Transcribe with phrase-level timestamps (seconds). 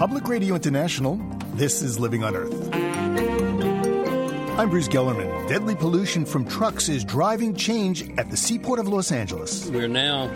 [0.00, 1.20] Public Radio International,
[1.52, 2.70] this is Living on Earth.
[4.58, 5.46] I'm Bruce Gellerman.
[5.46, 9.68] Deadly pollution from trucks is driving change at the seaport of Los Angeles.
[9.68, 10.30] We're now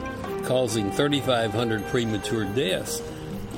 [0.45, 3.01] causing 3,500 premature deaths.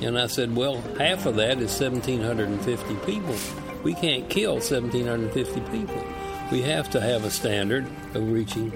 [0.01, 3.35] And I said, well, half of that is 1,750 people.
[3.83, 6.05] We can't kill 1,750 people.
[6.53, 8.71] We have to have a standard of reaching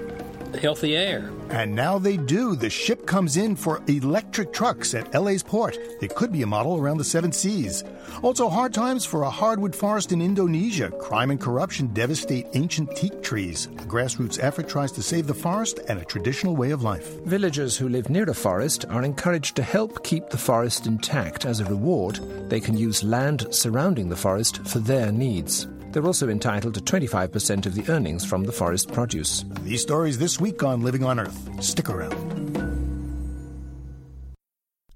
[0.58, 1.30] healthy air.
[1.50, 2.56] And now they do.
[2.56, 5.76] The ship comes in for electric trucks at LA's port.
[6.00, 7.84] It could be a model around the seven seas.
[8.22, 10.90] Also, hard times for a hardwood forest in Indonesia.
[10.90, 13.66] Crime and corruption devastate ancient teak trees.
[13.66, 17.20] A grassroots effort tries to save the forest and a traditional way of life.
[17.24, 21.44] Villagers who live near a forest are encouraged to help keep the forest intact.
[21.44, 25.66] As a reward, they can use land surrounding the forest for their needs.
[25.92, 29.44] They're also entitled to 25% of the earnings from the forest produce.
[29.60, 31.62] These stories this week on Living on Earth.
[31.62, 32.42] Stick around.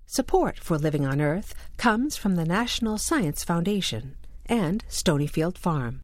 [0.06, 6.01] Support for Living on Earth comes from the National Science Foundation and Stonyfield Farm.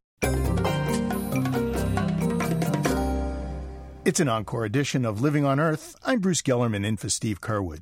[4.04, 5.96] It's an encore edition of Living on Earth.
[6.04, 7.80] I'm Bruce Gellerman in for Steve Curwood.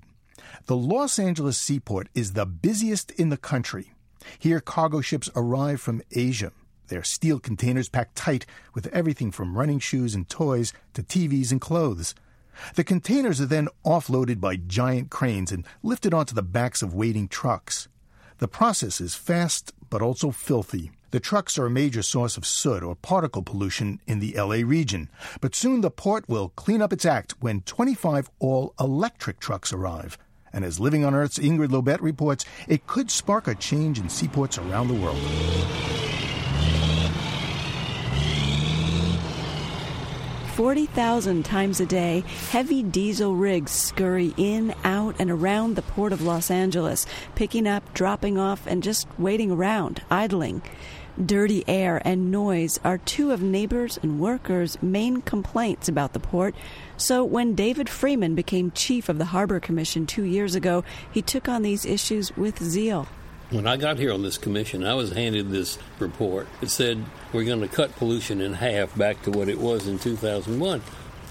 [0.66, 3.94] The Los Angeles seaport is the busiest in the country.
[4.38, 6.52] Here, cargo ships arrive from Asia.
[6.90, 11.60] Their steel containers packed tight with everything from running shoes and toys to TVs and
[11.60, 12.16] clothes.
[12.74, 17.28] The containers are then offloaded by giant cranes and lifted onto the backs of waiting
[17.28, 17.86] trucks.
[18.38, 20.90] The process is fast but also filthy.
[21.12, 25.08] The trucks are a major source of soot or particle pollution in the LA region,
[25.40, 30.18] but soon the port will clean up its act when 25 all electric trucks arrive.
[30.52, 34.58] And as Living on Earth's Ingrid Lobet reports, it could spark a change in seaports
[34.58, 35.99] around the world.
[40.60, 46.20] 40,000 times a day, heavy diesel rigs scurry in, out, and around the port of
[46.20, 50.60] Los Angeles, picking up, dropping off, and just waiting around, idling.
[51.24, 56.54] Dirty air and noise are two of neighbors and workers' main complaints about the port.
[56.98, 61.48] So, when David Freeman became chief of the Harbor Commission two years ago, he took
[61.48, 63.08] on these issues with zeal.
[63.50, 66.46] When I got here on this commission, I was handed this report.
[66.62, 69.98] It said we're going to cut pollution in half back to what it was in
[69.98, 70.80] 2001.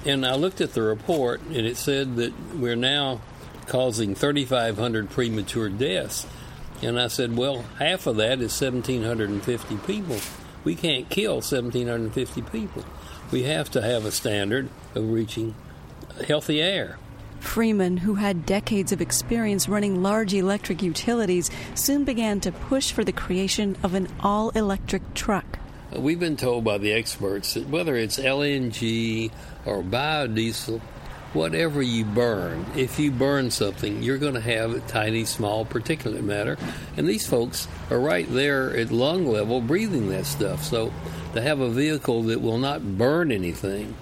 [0.05, 3.21] And I looked at the report, and it said that we're now
[3.67, 6.27] causing 3,500 premature deaths.
[6.81, 10.17] And I said, well, half of that is 1,750 people.
[10.65, 12.83] We can't kill 1,750 people.
[13.31, 15.55] We have to have a standard of reaching
[16.27, 16.97] healthy air.
[17.39, 23.03] Freeman, who had decades of experience running large electric utilities, soon began to push for
[23.03, 25.59] the creation of an all electric truck.
[25.91, 29.31] We've been told by the experts that whether it's LNG
[29.65, 30.81] or biodiesel,
[31.33, 36.57] whatever you burn, if you burn something, you're going to have tiny, small particulate matter.
[36.95, 40.63] And these folks are right there at lung level breathing that stuff.
[40.63, 40.93] So
[41.33, 43.95] to have a vehicle that will not burn anything,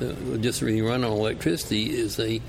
[0.00, 2.40] uh, just run on electricity, is a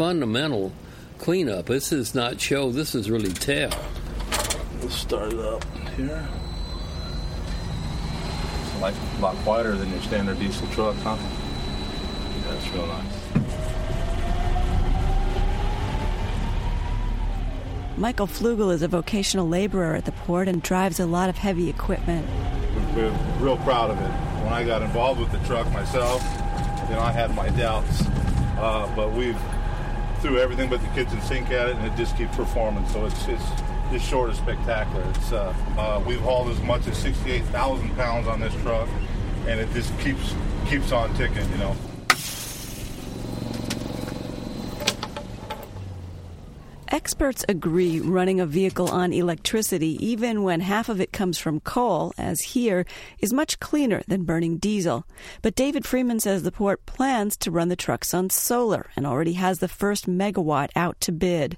[0.00, 0.72] fundamental
[1.18, 1.66] cleanup.
[1.66, 3.68] This is not show, this is really tell.
[4.80, 5.62] Let's start it up
[5.94, 6.26] here.
[8.62, 11.18] It's like a lot quieter than your standard diesel truck, huh?
[12.48, 13.04] That's real nice.
[17.98, 21.68] Michael Flugel is a vocational laborer at the port and drives a lot of heavy
[21.68, 22.26] equipment.
[22.96, 24.10] We're real proud of it.
[24.44, 26.22] When I got involved with the truck myself,
[26.88, 28.00] you know, I had my doubts,
[28.56, 29.36] uh, but we've
[30.20, 32.86] threw everything but the kitchen sink at it, and it just keeps performing.
[32.88, 33.44] So it's it's
[33.90, 35.02] this short is spectacular.
[35.10, 38.88] It's uh, uh, we've hauled as much as 68,000 pounds on this truck,
[39.46, 40.34] and it just keeps
[40.68, 41.48] keeps on ticking.
[41.50, 41.76] You know.
[47.00, 52.12] Experts agree running a vehicle on electricity, even when half of it comes from coal,
[52.18, 52.84] as here,
[53.20, 55.06] is much cleaner than burning diesel.
[55.40, 59.32] But David Freeman says the port plans to run the trucks on solar and already
[59.32, 61.56] has the first megawatt out to bid.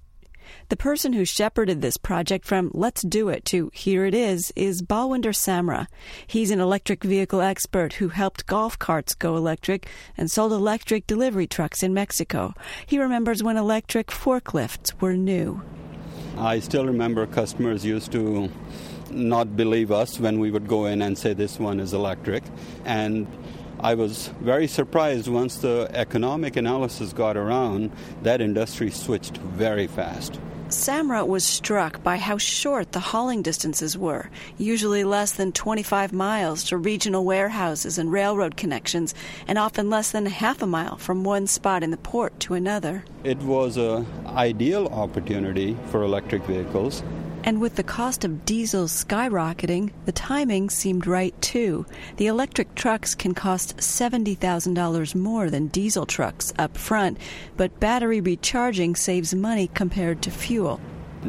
[0.68, 4.82] The person who shepherded this project from let's do it to here it is is
[4.82, 5.86] Balwinder Samra.
[6.26, 11.46] He's an electric vehicle expert who helped golf carts go electric and sold electric delivery
[11.46, 12.54] trucks in Mexico.
[12.86, 15.62] He remembers when electric forklifts were new.
[16.38, 18.50] I still remember customers used to
[19.10, 22.42] not believe us when we would go in and say this one is electric.
[22.84, 23.26] And
[23.82, 27.90] I was very surprised once the economic analysis got around,
[28.22, 30.38] that industry switched very fast.
[30.68, 36.62] Samra was struck by how short the hauling distances were, usually less than 25 miles
[36.64, 39.16] to regional warehouses and railroad connections,
[39.48, 43.04] and often less than half a mile from one spot in the port to another.
[43.24, 47.02] It was an ideal opportunity for electric vehicles
[47.44, 51.84] And with the cost of diesel skyrocketing, the timing seemed right too.
[52.16, 57.18] The electric trucks can cost $70,000 more than diesel trucks up front,
[57.56, 60.80] but battery recharging saves money compared to fuel.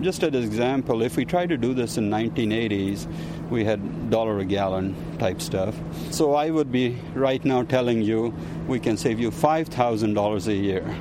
[0.01, 3.07] Just as an example, if we tried to do this in 1980s,
[3.49, 5.75] we had dollar a gallon type stuff.
[6.11, 8.35] So I would be right now telling you
[8.67, 10.95] we can save you $5,000 a year.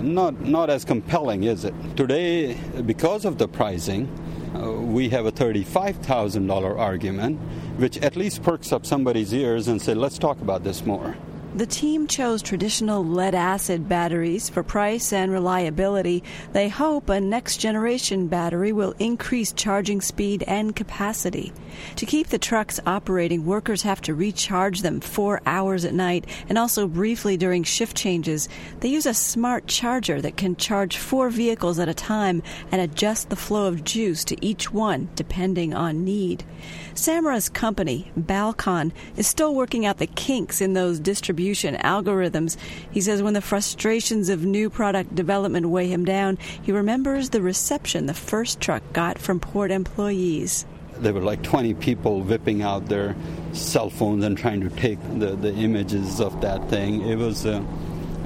[0.00, 1.74] Not, not as compelling, is it?
[1.96, 2.54] Today,
[2.84, 4.08] because of the pricing,
[4.56, 7.38] uh, we have a $35,000 argument,
[7.78, 11.16] which at least perks up somebody's ears and say, let's talk about this more.
[11.56, 16.22] The team chose traditional lead acid batteries for price and reliability.
[16.52, 21.54] They hope a next generation battery will increase charging speed and capacity.
[21.96, 26.58] To keep the trucks operating, workers have to recharge them four hours at night and
[26.58, 28.50] also briefly during shift changes.
[28.80, 33.30] They use a smart charger that can charge four vehicles at a time and adjust
[33.30, 36.44] the flow of juice to each one depending on need.
[36.92, 42.56] Samra's company, Balqon, is still working out the kinks in those distribution algorithms.
[42.90, 47.42] He says when the frustrations of new product development weigh him down, he remembers the
[47.42, 50.66] reception the first truck got from port employees.
[50.98, 53.14] There were like 20 people whipping out their
[53.52, 57.02] cell phones and trying to take the, the images of that thing.
[57.02, 57.62] It was uh,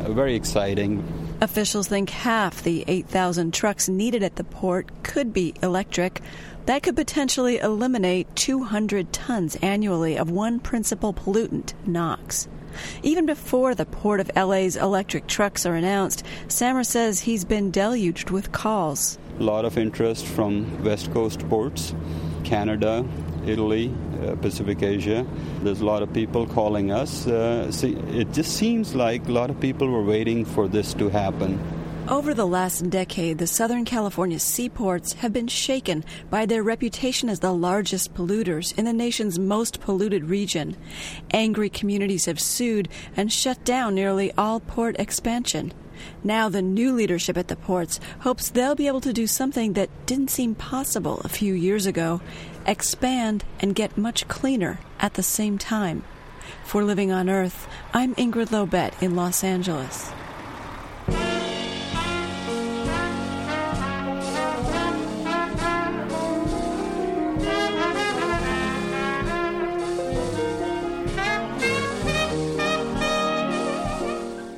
[0.09, 1.03] very exciting.
[1.43, 6.21] Officials think half the 8,000 trucks needed at the port could be electric.
[6.67, 12.47] That could potentially eliminate 200 tons annually of one principal pollutant, NOx.
[13.03, 18.31] Even before the Port of LA's electric trucks are announced, Samra says he's been deluged
[18.31, 19.19] with calls.
[19.39, 21.95] A lot of interest from West Coast ports,
[22.45, 23.05] Canada,
[23.47, 25.27] Italy, uh, Pacific Asia.
[25.63, 27.27] There's a lot of people calling us.
[27.27, 31.09] Uh, see, it just seems like a lot of people were waiting for this to
[31.09, 31.59] happen.
[32.11, 37.39] Over the last decade, the Southern California seaports have been shaken by their reputation as
[37.39, 40.77] the largest polluters in the nation's most polluted region.
[41.31, 45.73] Angry communities have sued and shut down nearly all port expansion.
[46.25, 50.07] Now, the new leadership at the ports hopes they'll be able to do something that
[50.07, 52.21] didn't seem possible a few years ago
[52.67, 56.03] expand and get much cleaner at the same time.
[56.65, 60.11] For Living on Earth, I'm Ingrid Lobet in Los Angeles.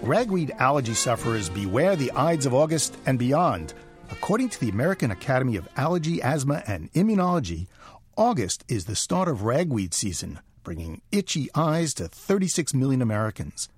[0.03, 3.73] Ragweed allergy sufferers beware the Ides of August and beyond.
[4.11, 7.69] According to the American Academy of Allergy, Asthma, and Immunology,
[8.17, 13.69] August is the start of ragweed season, bringing itchy eyes to 36 million Americans.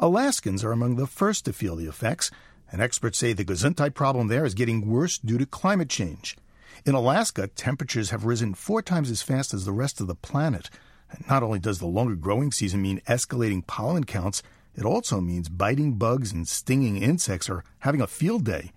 [0.00, 2.30] Alaskans are among the first to feel the effects,
[2.72, 6.38] and experts say the Gesundheit problem there is getting worse due to climate change.
[6.86, 10.70] In Alaska, temperatures have risen four times as fast as the rest of the planet.
[11.10, 14.42] And not only does the longer growing season mean escalating pollen counts,
[14.78, 18.70] it also means biting bugs and stinging insects are having a field day.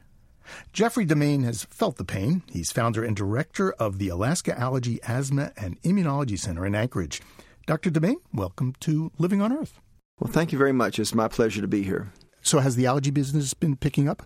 [0.74, 2.42] Jeffrey Demain has felt the pain.
[2.50, 7.22] He's founder and director of the Alaska Allergy, Asthma, and Immunology Center in Anchorage.
[7.68, 7.92] Dr.
[7.92, 9.80] Demain, welcome to Living on Earth.
[10.20, 10.98] Well, thank you very much.
[10.98, 12.12] It's my pleasure to be here.
[12.42, 14.24] So, has the allergy business been picking up?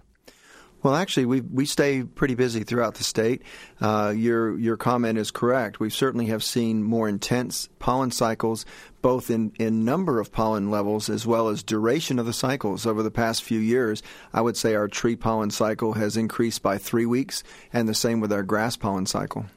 [0.86, 3.42] Well, actually, we we stay pretty busy throughout the state.
[3.82, 5.80] Uh, your your comment is correct.
[5.80, 8.68] We certainly have seen more intense pollen cycles,
[9.02, 13.02] both in, in number of pollen levels as well as duration of the cycles over
[13.02, 14.04] the past few years.
[14.32, 17.42] I would say our tree pollen cycle has increased by three weeks,
[17.74, 19.48] and the same with our grass pollen cycle.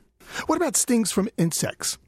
[0.47, 1.99] What about stings from insects?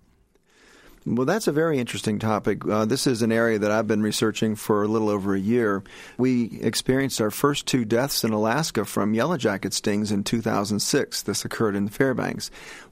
[1.06, 2.66] Well, that's a very interesting topic.
[2.66, 5.82] Uh, this is an area that I've been researching for a little over a year.
[6.18, 11.22] We experienced our first two deaths in Alaska from yellow jacket stings in 2006.
[11.22, 12.50] This occurred in Fairbanks.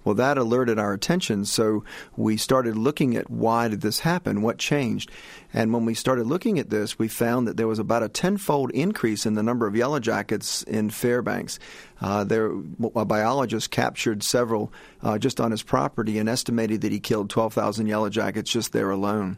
[0.08, 1.84] Well, that alerted our attention, so
[2.16, 4.40] we started looking at why did this happen?
[4.40, 5.10] What changed?
[5.52, 8.70] And when we started looking at this, we found that there was about a tenfold
[8.70, 11.58] increase in the number of yellow jackets in Fairbanks.
[12.00, 12.50] Uh, there,
[12.96, 14.72] a biologist captured several
[15.02, 18.88] uh, just on his property and estimated that he killed 12,000 yellow jackets just there
[18.88, 19.36] alone.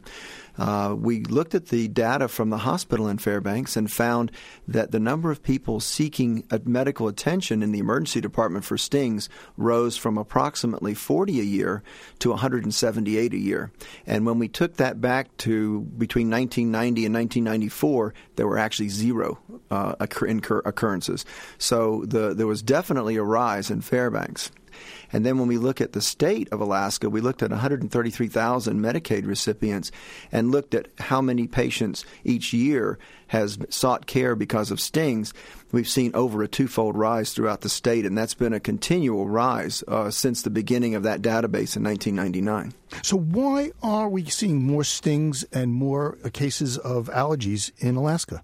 [0.57, 4.31] Uh, we looked at the data from the hospital in Fairbanks and found
[4.67, 9.97] that the number of people seeking medical attention in the emergency department for stings rose
[9.97, 11.83] from approximately 40 a year
[12.19, 13.71] to 178 a year.
[14.05, 19.39] And when we took that back to between 1990 and 1994, there were actually zero
[19.69, 21.25] uh, occur- occurrences.
[21.57, 24.51] So the, there was definitely a rise in Fairbanks.
[25.13, 29.27] And then when we look at the state of Alaska, we looked at 133,000 Medicaid
[29.27, 29.91] recipients
[30.31, 32.97] and looked at how many patients each year
[33.27, 35.33] has sought care because of stings.
[35.71, 39.83] We've seen over a twofold rise throughout the state, and that's been a continual rise
[39.87, 42.73] uh, since the beginning of that database in 1999.
[43.03, 48.43] So, why are we seeing more stings and more cases of allergies in Alaska?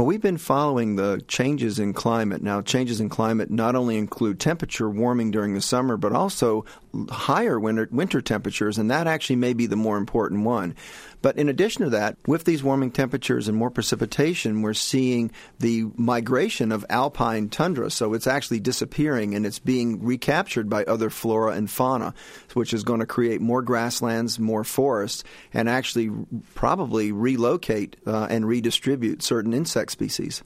[0.00, 2.40] Well, we've been following the changes in climate.
[2.40, 6.64] Now, changes in climate not only include temperature warming during the summer, but also
[7.10, 10.74] higher winter, winter temperatures, and that actually may be the more important one.
[11.22, 15.86] But in addition to that, with these warming temperatures and more precipitation, we're seeing the
[15.96, 17.90] migration of alpine tundra.
[17.90, 22.14] So it's actually disappearing and it's being recaptured by other flora and fauna,
[22.54, 26.10] which is going to create more grasslands, more forests, and actually
[26.54, 30.42] probably relocate uh, and redistribute certain insect species.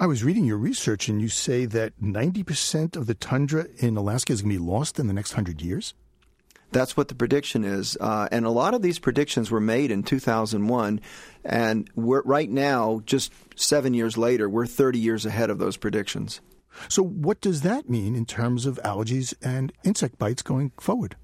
[0.00, 4.32] I was reading your research, and you say that 90% of the tundra in Alaska
[4.32, 5.94] is going to be lost in the next 100 years?
[6.72, 7.96] That's what the prediction is.
[8.00, 11.00] Uh, and a lot of these predictions were made in 2001.
[11.44, 16.40] And right now, just seven years later, we're 30 years ahead of those predictions.
[16.88, 21.16] So, what does that mean in terms of allergies and insect bites going forward?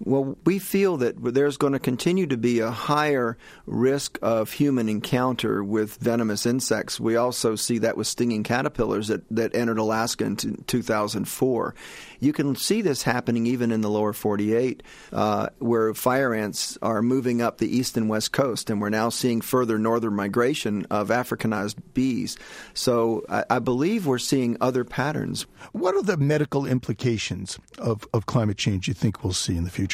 [0.00, 3.36] Well, we feel that there's going to continue to be a higher
[3.66, 7.00] risk of human encounter with venomous insects.
[7.00, 11.74] We also see that with stinging caterpillars that, that entered Alaska in 2004.
[12.20, 17.02] You can see this happening even in the lower 48, uh, where fire ants are
[17.02, 21.08] moving up the east and west coast, and we're now seeing further northern migration of
[21.08, 22.36] Africanized bees.
[22.72, 25.46] So I, I believe we're seeing other patterns.
[25.72, 29.70] What are the medical implications of, of climate change you think we'll see in the
[29.70, 29.87] future?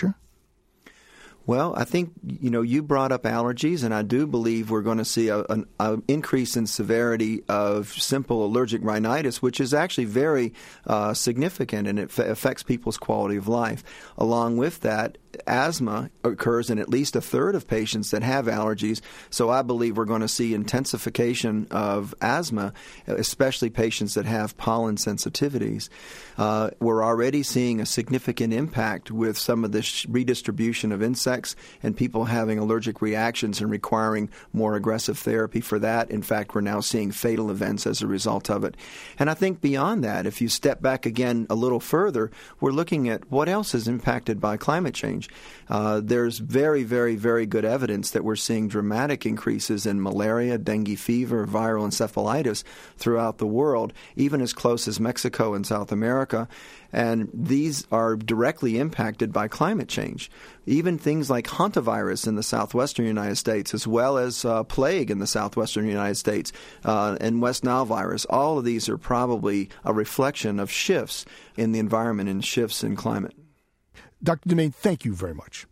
[1.46, 4.98] Well, I think you know you brought up allergies, and I do believe we're going
[4.98, 5.66] to see a, an
[6.08, 10.54] increase in severity of simple allergic rhinitis, which is actually very
[10.86, 13.84] uh, significant, and it affects people's quality of life.
[14.16, 19.00] Along with that, asthma occurs in at least a third of patients that have allergies.
[19.30, 22.72] So I believe we're going to see intensification of asthma,
[23.06, 25.88] especially patients that have pollen sensitivities.
[26.36, 31.96] Uh, we're already seeing a significant impact with some of this redistribution of insects and
[31.96, 36.10] people having allergic reactions and requiring more aggressive therapy for that.
[36.10, 38.76] In fact, we're now seeing fatal events as a result of it.
[39.18, 43.08] And I think beyond that, if you step back again a little further, we're looking
[43.08, 45.23] at what else is impacted by climate change.
[45.68, 50.98] Uh, there's very, very, very good evidence that we're seeing dramatic increases in malaria, dengue
[50.98, 52.64] fever, viral encephalitis
[52.96, 56.48] throughout the world, even as close as Mexico and South America.
[56.92, 60.30] And these are directly impacted by climate change.
[60.64, 65.18] Even things like hantavirus in the southwestern United States, as well as uh, plague in
[65.18, 66.52] the southwestern United States,
[66.84, 71.24] uh, and West Nile virus, all of these are probably a reflection of shifts
[71.56, 73.34] in the environment and shifts in climate.
[74.24, 74.48] Dr.
[74.48, 75.66] Demain, thank you very much.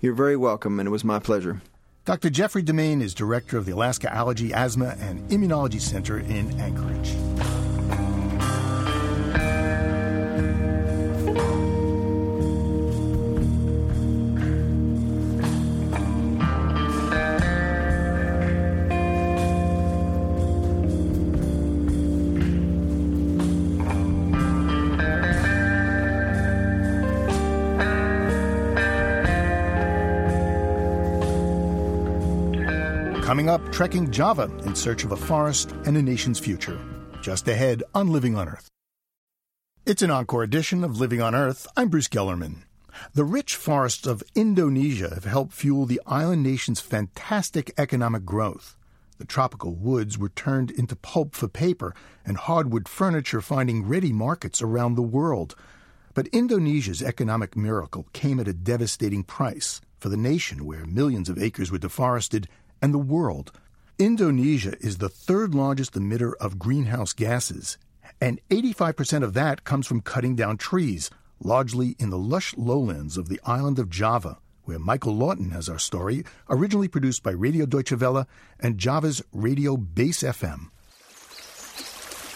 [0.00, 1.60] You're very welcome, and it was my pleasure.
[2.04, 2.30] Dr.
[2.30, 7.59] Jeffrey Demain is director of the Alaska Allergy, Asthma, and Immunology Center in Anchorage.
[33.60, 36.78] Up, trekking Java in search of a forest and a nation's future.
[37.22, 38.68] Just ahead on Living on Earth.
[39.86, 41.66] It's an encore edition of Living on Earth.
[41.76, 42.62] I'm Bruce Gellerman.
[43.14, 48.76] The rich forests of Indonesia have helped fuel the island nation's fantastic economic growth.
[49.18, 54.62] The tropical woods were turned into pulp for paper and hardwood furniture finding ready markets
[54.62, 55.54] around the world.
[56.14, 61.40] But Indonesia's economic miracle came at a devastating price for the nation where millions of
[61.40, 62.48] acres were deforested
[62.82, 63.52] and the world.
[63.98, 67.76] Indonesia is the third largest emitter of greenhouse gases,
[68.20, 71.10] and 85% of that comes from cutting down trees,
[71.42, 75.78] largely in the lush lowlands of the island of Java, where Michael Lawton has our
[75.78, 78.26] story, originally produced by Radio Deutsche Welle
[78.58, 80.70] and Java's Radio Base FM.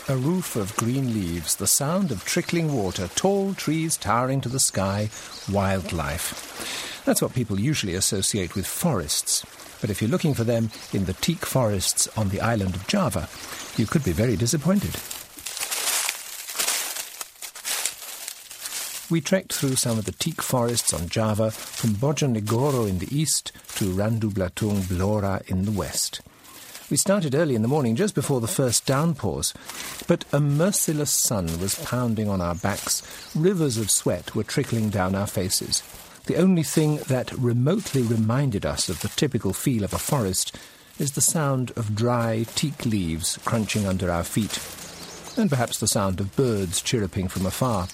[0.07, 4.61] A roof of green leaves, the sound of trickling water, tall trees towering to the
[4.61, 5.09] sky,
[5.51, 7.03] wildlife.
[7.07, 9.47] That's what people usually associate with forests.
[9.85, 13.29] But if you're looking for them in the teak forests on the island of Java,
[13.77, 14.95] you could be very disappointed.
[19.11, 23.53] We trekked through some of the teak forests on Java from Bojonegoro in the east
[23.77, 26.23] to Randublatung Blora in the west.
[26.91, 29.53] We started early in the morning, just before the first downpours,
[30.09, 33.03] but a merciless sun was pounding on our backs.
[33.35, 35.83] Rivers of sweat were trickling down our faces.
[36.27, 40.57] The only thing that remotely reminded us of the typical feel of a forest
[40.99, 44.59] is the sound of dry teak leaves crunching under our feet,
[45.37, 47.89] and perhaps the sound of birds chirruping from afar.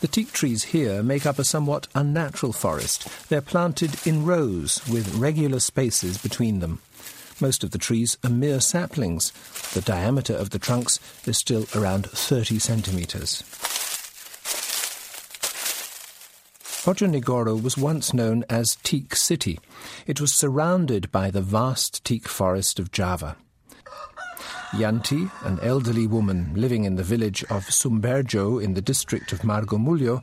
[0.00, 3.08] The teak trees here make up a somewhat unnatural forest.
[3.28, 6.80] They're planted in rows with regular spaces between them.
[7.40, 9.32] Most of the trees are mere saplings.
[9.74, 13.42] The diameter of the trunks is still around 30 centimetres.
[16.84, 19.58] Bojonegoro was once known as Teak City.
[20.06, 23.36] It was surrounded by the vast teak forest of Java.
[24.72, 30.22] Yanti, an elderly woman living in the village of Sumberjo in the district of Margomulyo,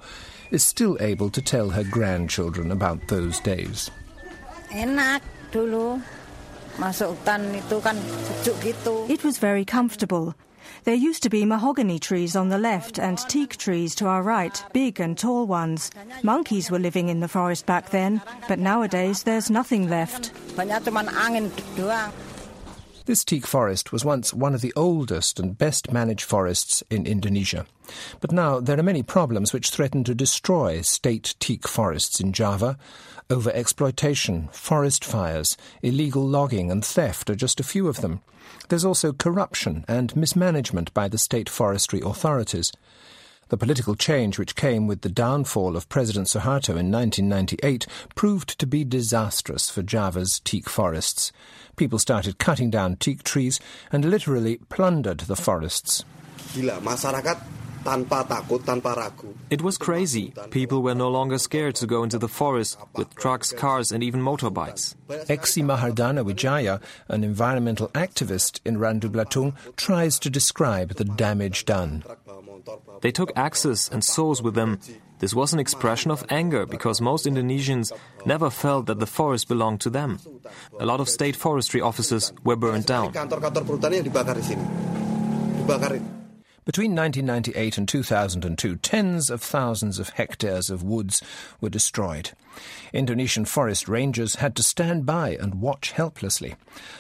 [0.52, 3.90] is still able to tell her grandchildren about those days.
[4.70, 5.98] Enak dulu.
[6.78, 9.10] Masuk hutan itu kan sejuk gitu.
[9.10, 10.38] It was very comfortable.
[10.84, 14.64] There used to be mahogany trees on the left and teak trees to our right,
[14.74, 15.92] big and tall ones.
[16.24, 20.32] Monkeys were living in the forest back then, but nowadays there's nothing left.
[23.06, 27.66] This teak forest was once one of the oldest and best managed forests in Indonesia.
[28.20, 32.78] But now there are many problems which threaten to destroy state teak forests in Java.
[33.32, 38.20] Over exploitation, forest fires, illegal logging, and theft are just a few of them.
[38.68, 42.74] There's also corruption and mismanagement by the state forestry authorities.
[43.48, 48.68] The political change which came with the downfall of President Suharto in 1998 proved to
[48.68, 51.32] be disastrous for Java's teak forests.
[51.78, 53.62] People started cutting down teak trees
[53.94, 56.04] and literally plundered the forests.
[59.50, 60.34] It was crazy.
[60.50, 64.22] People were no longer scared to go into the forest with trucks, cars, and even
[64.22, 64.96] motorbikes.
[65.10, 72.04] Eksi Mahardana Wijaya, an environmental activist in Randu Blatung, tries to describe the damage done.
[73.02, 74.80] They took axes and saws with them.
[75.20, 77.92] This was an expression of anger because most Indonesians
[78.26, 80.20] never felt that the forest belonged to them.
[80.80, 83.14] A lot of state forestry offices were burned down.
[86.64, 91.20] Between 1998 and 2002, tens of thousands of hectares of woods
[91.60, 92.32] were destroyed.
[92.94, 96.54] Indonesian forest rangers had to stand by and watch helplessly.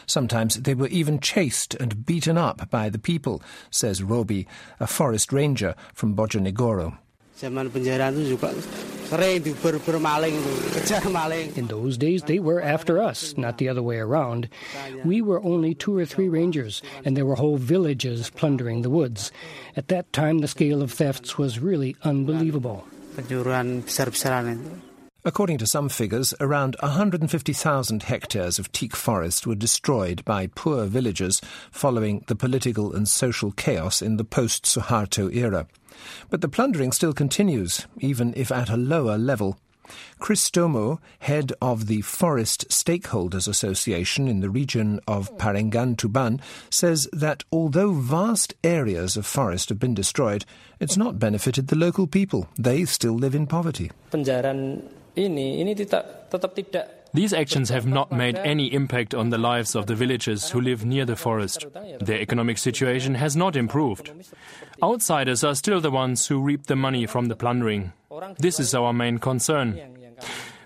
[0.07, 4.47] Sometimes they were even chased and beaten up by the people, says Robi,
[4.79, 6.97] a forest ranger from Bojonegoro.
[11.58, 14.47] In those days, they were after us, not the other way around.
[15.04, 19.32] We were only two or three rangers, and there were whole villages plundering the woods.
[19.75, 22.88] At that time, the scale of thefts was really unbelievable.
[25.23, 31.41] According to some figures, around 150,000 hectares of teak forest were destroyed by poor villagers
[31.69, 35.67] following the political and social chaos in the post Suharto era.
[36.30, 39.58] But the plundering still continues, even if at a lower level.
[40.19, 47.10] Chris Stomo, head of the Forest Stakeholders Association in the region of Parengan Tuban, says
[47.12, 50.45] that although vast areas of forest have been destroyed,
[50.80, 52.47] it's not benefited the local people.
[52.58, 53.91] They still live in poverty.
[57.13, 60.86] These actions have not made any impact on the lives of the villagers who live
[60.86, 61.65] near the forest.
[61.99, 64.13] Their economic situation has not improved.
[64.83, 67.93] Outsiders are still the ones who reap the money from the plundering.
[68.39, 69.79] This is our main concern.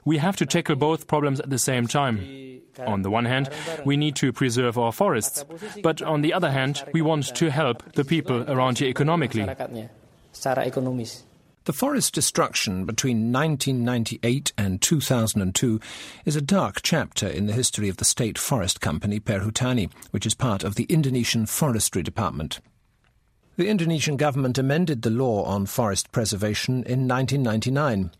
[0.05, 2.61] We have to tackle both problems at the same time.
[2.85, 3.49] On the one hand,
[3.85, 5.43] we need to preserve our forests,
[5.81, 9.47] but on the other hand, we want to help the people around here economically.
[11.65, 15.79] The forest destruction between 1998 and 2002
[16.23, 20.35] is a dark chapter in the history of the state forest company Perhutani, which is
[20.35, 22.59] part of the Indonesian Forestry Department.
[23.57, 28.11] The Indonesian government amended the law on forest preservation in 1999.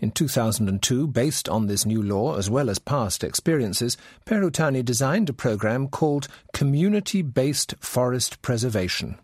[0.00, 5.32] In 2002, based on this new law as well as past experiences, Perhutani designed a
[5.32, 9.16] program called Community Based Forest Preservation.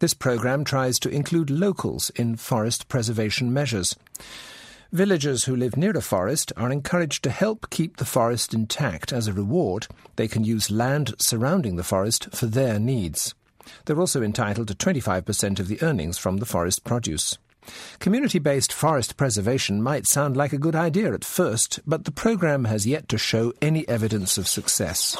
[0.00, 3.96] This program tries to include locals in forest preservation measures.
[4.92, 9.10] Villagers who live near a forest are encouraged to help keep the forest intact.
[9.10, 9.86] As a reward,
[10.16, 13.34] they can use land surrounding the forest for their needs.
[13.84, 17.38] They're also entitled to 25% of the earnings from the forest produce.
[17.98, 22.64] Community based forest preservation might sound like a good idea at first, but the program
[22.64, 25.16] has yet to show any evidence of success.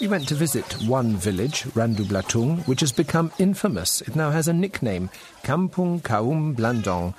[0.00, 4.02] We went to visit one village, Randu Blatung, which has become infamous.
[4.02, 5.08] It now has a nickname,
[5.44, 7.14] Kampung Kaum Blandong,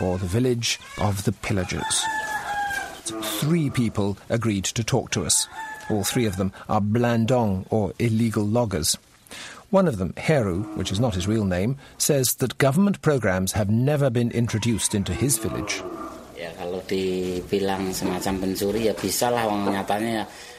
[0.00, 2.04] or the village of the pillagers.
[3.40, 5.48] Three people agreed to talk to us.
[5.90, 8.96] All three of them are Blandong, or illegal loggers.
[9.70, 13.70] One of them, Heru, which is not his real name, says that government programs have
[13.70, 15.80] never been introduced into his village.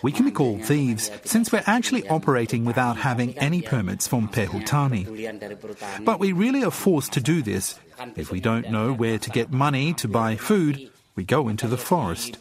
[0.02, 6.06] We can be called thieves since we're actually operating without having any permits from Perhutani.
[6.06, 7.78] But we really are forced to do this.
[8.16, 11.78] If we don't know where to get money to buy food, we go into the
[11.78, 12.38] forest.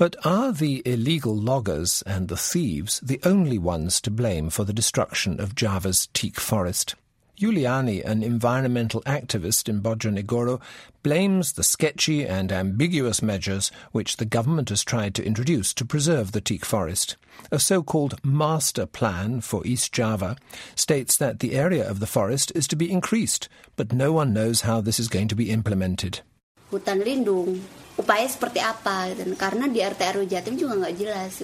[0.00, 4.72] But are the illegal loggers and the thieves the only ones to blame for the
[4.72, 6.94] destruction of Java's teak forest?
[7.38, 10.58] Yuliani, an environmental activist in Bojonegoro,
[11.02, 16.32] blames the sketchy and ambiguous measures which the government has tried to introduce to preserve
[16.32, 17.18] the teak forest.
[17.52, 20.38] A so-called master plan for East Java
[20.74, 24.62] states that the area of the forest is to be increased, but no one knows
[24.62, 26.22] how this is going to be implemented.
[26.70, 27.58] Hutan lindung,
[27.98, 31.42] upaya seperti apa Karena di RT Jatim juga nggak jelas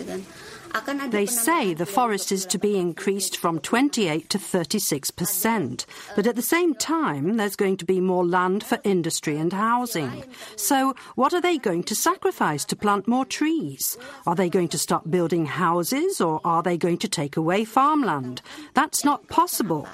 [1.08, 6.36] they say the forest is to be increased from 28 to 36 percent, but at
[6.36, 10.24] the same time, there's going to be more land for industry and housing.
[10.56, 13.96] So, what are they going to sacrifice to plant more trees?
[14.26, 18.42] Are they going to stop building houses or are they going to take away farmland?
[18.74, 19.88] That's not possible.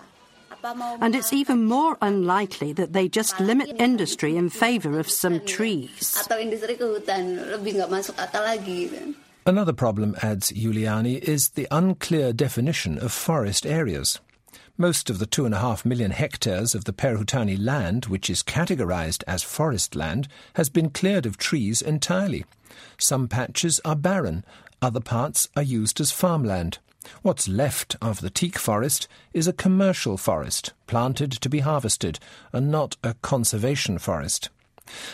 [0.64, 6.29] And it's even more unlikely that they just limit industry in favor of some trees.
[9.44, 14.20] Another problem, adds Yuliani, is the unclear definition of forest areas.
[14.79, 18.42] Most of the two and a half million hectares of the Perhutani land, which is
[18.42, 22.44] categorized as forest land, has been cleared of trees entirely.
[22.98, 24.44] Some patches are barren,
[24.81, 26.79] other parts are used as farmland.
[27.23, 32.19] What's left of the teak forest is a commercial forest, planted to be harvested,
[32.53, 34.49] and not a conservation forest.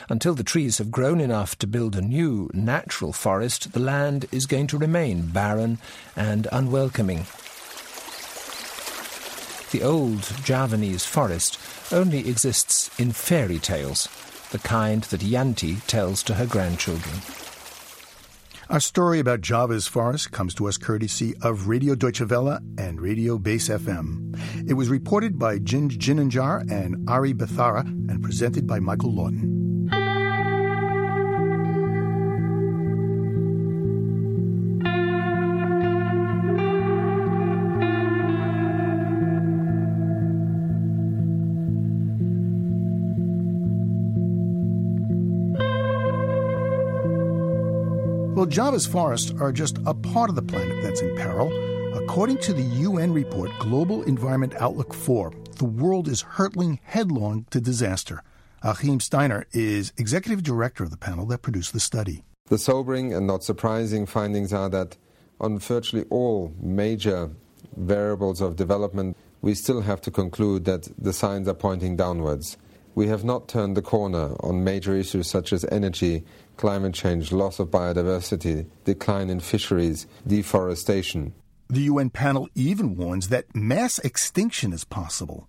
[0.08, 4.46] Until the trees have grown enough to build a new natural forest, the land is
[4.46, 5.78] going to remain barren
[6.16, 7.26] and unwelcoming.
[9.70, 11.58] The old Javanese forest
[11.92, 14.08] only exists in fairy tales,
[14.50, 17.20] the kind that Yanti tells to her grandchildren.
[18.70, 23.38] Our story about Java's forest comes to us courtesy of Radio Deutsche Welle and Radio
[23.38, 24.38] Base FM.
[24.68, 29.67] It was reported by Jin Jinanjar and Ari Bethara and presented by Michael Lawton.
[48.48, 51.52] Java's forests are just a part of the planet that's in peril.
[51.94, 57.60] According to the UN report Global Environment Outlook 4, the world is hurtling headlong to
[57.60, 58.22] disaster.
[58.62, 62.24] Achim Steiner is executive director of the panel that produced the study.
[62.46, 64.96] The sobering and not surprising findings are that
[65.40, 67.30] on virtually all major
[67.76, 72.56] variables of development, we still have to conclude that the signs are pointing downwards.
[72.94, 76.24] We have not turned the corner on major issues such as energy,
[76.56, 81.32] climate change, loss of biodiversity, decline in fisheries, deforestation.
[81.68, 85.48] The UN panel even warns that mass extinction is possible.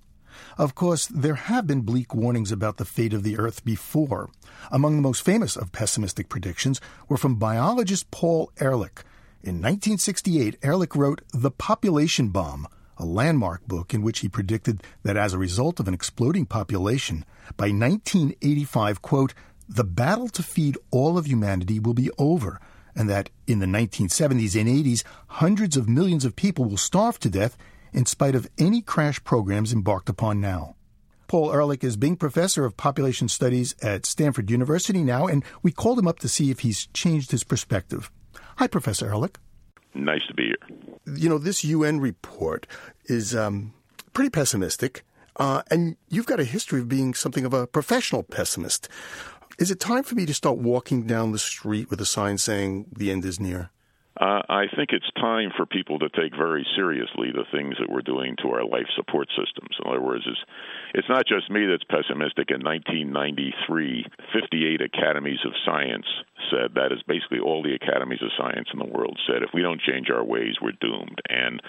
[0.58, 4.30] Of course, there have been bleak warnings about the fate of the Earth before.
[4.71, 9.04] Among the most famous of pessimistic predictions were from biologist Paul Ehrlich.
[9.41, 12.67] In 1968, Ehrlich wrote The Population Bomb,
[12.99, 17.25] a landmark book in which he predicted that as a result of an exploding population,
[17.57, 19.33] by 1985, quote,
[19.67, 22.59] the battle to feed all of humanity will be over,
[22.95, 27.29] and that in the 1970s and 80s, hundreds of millions of people will starve to
[27.29, 27.55] death
[27.93, 30.75] in spite of any crash programs embarked upon now.
[31.27, 35.99] Paul Ehrlich is Bing Professor of Population Studies at Stanford University now, and we called
[35.99, 38.12] him up to see if he's changed his perspective.
[38.57, 39.38] Hi, Professor Ehrlich.
[39.93, 40.88] Nice to be here.
[41.15, 42.67] You know, this UN report
[43.06, 43.74] is um,
[44.13, 45.04] pretty pessimistic,
[45.38, 48.89] uh, and you've got a history of being something of a professional pessimist.
[49.58, 52.86] Is it time for me to start walking down the street with a sign saying
[52.95, 53.72] the end is near?
[54.19, 58.02] Uh, I think it's time for people to take very seriously the things that we're
[58.02, 59.76] doing to our life support systems.
[59.84, 60.43] In other words, it's,
[60.93, 62.49] it's not just me that's pessimistic.
[62.49, 66.06] In 1993, 58 academies of science
[66.49, 69.62] said that is basically all the academies of science in the world said if we
[69.62, 71.21] don't change our ways, we're doomed.
[71.30, 71.62] And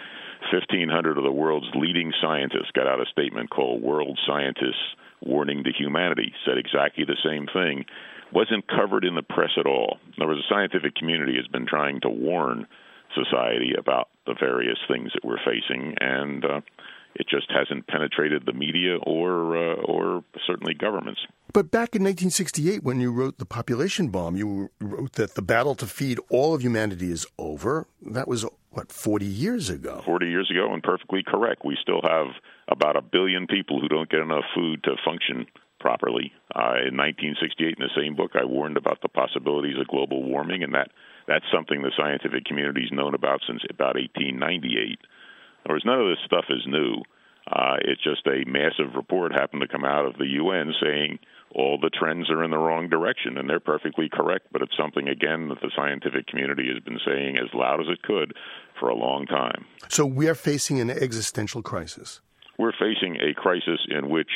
[0.53, 5.71] 1,500 of the world's leading scientists got out a statement called World Scientists warning to
[5.73, 7.85] humanity said exactly the same thing,
[8.33, 9.99] wasn't covered in the press at all.
[10.17, 12.67] In other words, the scientific community has been trying to warn
[13.15, 16.61] society about the various things that we're facing, and uh,
[17.15, 21.21] it just hasn't penetrated the media or uh, or certainly governments.
[21.53, 25.75] But back in 1968, when you wrote The Population Bomb, you wrote that the battle
[25.77, 27.89] to feed all of humanity is over.
[28.03, 30.03] That was, what, 40 years ago?
[30.07, 31.63] 40 years ago, and perfectly correct.
[31.65, 32.29] We still have
[32.69, 35.47] about a billion people who don't get enough food to function
[35.81, 36.33] properly.
[36.55, 40.63] Uh, in 1968, in the same book, I warned about the possibilities of global warming,
[40.63, 40.91] and that
[41.27, 44.99] that's something the scientific community's known about since about 1898.
[45.65, 47.03] In words, none of this stuff is new.
[47.51, 51.19] Uh, it's just a massive report happened to come out of the UN saying
[51.53, 54.47] all the trends are in the wrong direction, and they're perfectly correct.
[54.53, 58.03] But it's something again that the scientific community has been saying as loud as it
[58.03, 58.35] could
[58.79, 59.65] for a long time.
[59.89, 62.21] So we are facing an existential crisis.
[62.59, 64.29] We're facing a crisis in which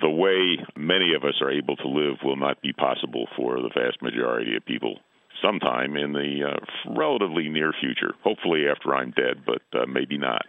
[0.00, 3.70] the way many of us are able to live will not be possible for the
[3.74, 5.00] vast majority of people
[5.42, 8.14] sometime in the uh, relatively near future.
[8.22, 10.42] Hopefully, after I'm dead, but uh, maybe not.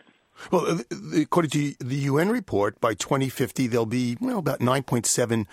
[0.51, 5.45] Well, uh, according to the UN report, by 2050 there'll be well about 9.7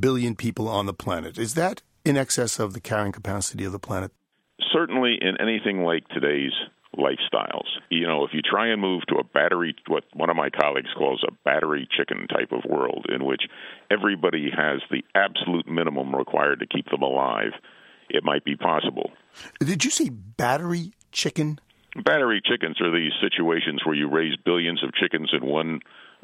[0.00, 1.38] billion people on the planet.
[1.38, 4.12] Is that in excess of the carrying capacity of the planet?
[4.72, 6.52] Certainly, in anything like today's
[6.96, 7.66] lifestyles.
[7.90, 10.90] You know, if you try and move to a battery, what one of my colleagues
[10.96, 13.42] calls a battery chicken type of world, in which
[13.90, 17.52] everybody has the absolute minimum required to keep them alive,
[18.14, 19.10] it might be possible.
[19.60, 21.58] Did you say battery chicken?
[22.04, 25.80] Battery chickens are these situations where you raise billions of chickens in one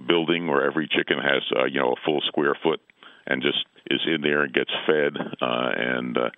[0.07, 2.81] building, where every chicken has uh, you know a full square foot
[3.26, 6.31] and just is in there and gets fed uh, and uh,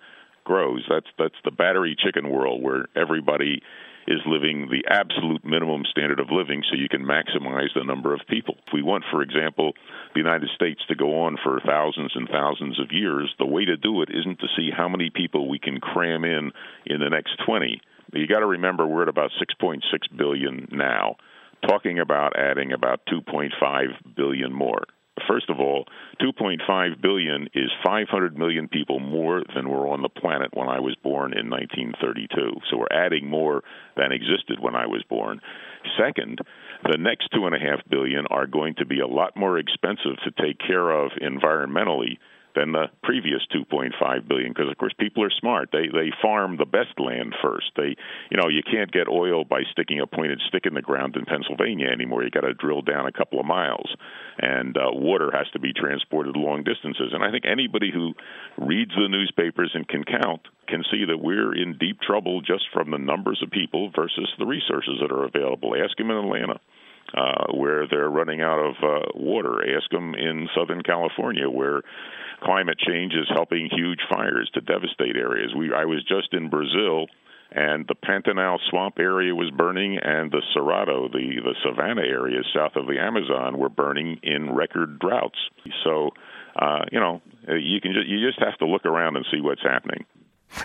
[0.43, 0.85] grows.
[0.89, 3.61] That's that's the battery chicken world where everybody
[4.07, 8.21] is living the absolute minimum standard of living so you can maximize the number of
[8.27, 8.55] people.
[8.67, 9.73] If we want, for example,
[10.13, 13.77] the United States to go on for thousands and thousands of years, the way to
[13.77, 16.51] do it isn't to see how many people we can cram in
[16.85, 17.81] in the next 20.
[18.13, 19.81] You got to remember we're at about 6.6
[20.15, 21.15] billion now,
[21.67, 24.83] talking about adding about 2.5 billion more.
[25.27, 25.85] First of all,
[26.21, 30.95] 2.5 billion is 500 million people more than were on the planet when I was
[31.03, 32.61] born in 1932.
[32.69, 33.63] So we're adding more
[33.95, 35.39] than existed when I was born.
[35.97, 36.39] Second,
[36.89, 40.17] the next two and a half billion are going to be a lot more expensive
[40.23, 42.17] to take care of environmentally
[42.55, 45.69] than the previous 2.5 billion because of course people are smart.
[45.71, 47.71] They they farm the best land first.
[47.75, 47.95] They
[48.29, 51.25] you know you can't get oil by sticking a pointed stick in the ground in
[51.25, 52.23] Pennsylvania anymore.
[52.23, 53.89] You got to drill down a couple of miles.
[54.39, 57.13] And uh, water has to be transported long distances.
[57.13, 58.13] And i think anybody who
[58.57, 62.91] reads the newspapers and can count can see that we're in deep trouble just from
[62.91, 65.75] the numbers of people versus the resources that are available.
[65.75, 66.59] Ask them in Atlanta
[67.15, 69.61] uh, where they're running out of uh, water.
[69.77, 71.81] Ask them in Southern California, where
[72.43, 75.53] climate change is helping huge fires to devastate areas.
[75.55, 77.07] We I was just in Brazil
[77.53, 82.75] and the Pantanal swamp area was burning, and the Cerrado, the the savanna areas south
[82.75, 85.37] of the Amazon, were burning in record droughts.
[85.83, 86.09] So,
[86.55, 89.61] uh, you know, you can just, you just have to look around and see what's
[89.61, 90.05] happening.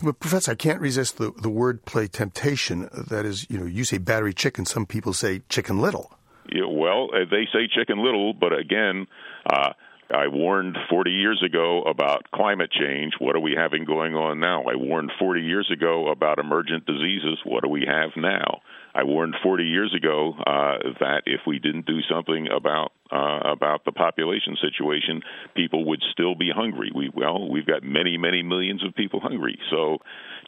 [0.03, 2.88] But Professor, I can't resist the the wordplay temptation.
[3.11, 6.17] That is, you know, you say battery chicken, some people say chicken little.
[6.52, 9.06] Yeah, well, uh, they say chicken little, but again.
[9.48, 9.72] Uh,
[10.11, 13.12] I warned 40 years ago about climate change.
[13.18, 14.62] What are we having going on now?
[14.64, 17.38] I warned 40 years ago about emergent diseases.
[17.44, 18.62] What do we have now?
[18.94, 23.84] I warned 40 years ago uh, that if we didn't do something about uh, about
[23.84, 25.22] the population situation,
[25.54, 26.90] people would still be hungry.
[26.94, 29.58] We well, we've got many, many millions of people hungry.
[29.70, 29.98] So,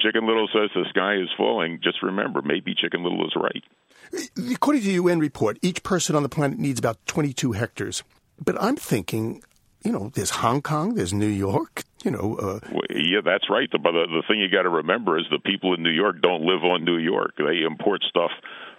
[0.01, 1.81] Chicken Little says the sky is falling.
[1.83, 3.63] Just remember, maybe Chicken Little is right.
[4.53, 8.03] According to the UN report, each person on the planet needs about 22 hectares.
[8.43, 9.43] But I'm thinking
[9.85, 12.37] you know, there's Hong Kong, there's New York, you know.
[12.37, 13.69] Uh, well, yeah, that's right.
[13.71, 16.43] But the, the thing you got to remember is the people in New York don't
[16.43, 17.35] live on New York.
[17.39, 18.31] They import stuff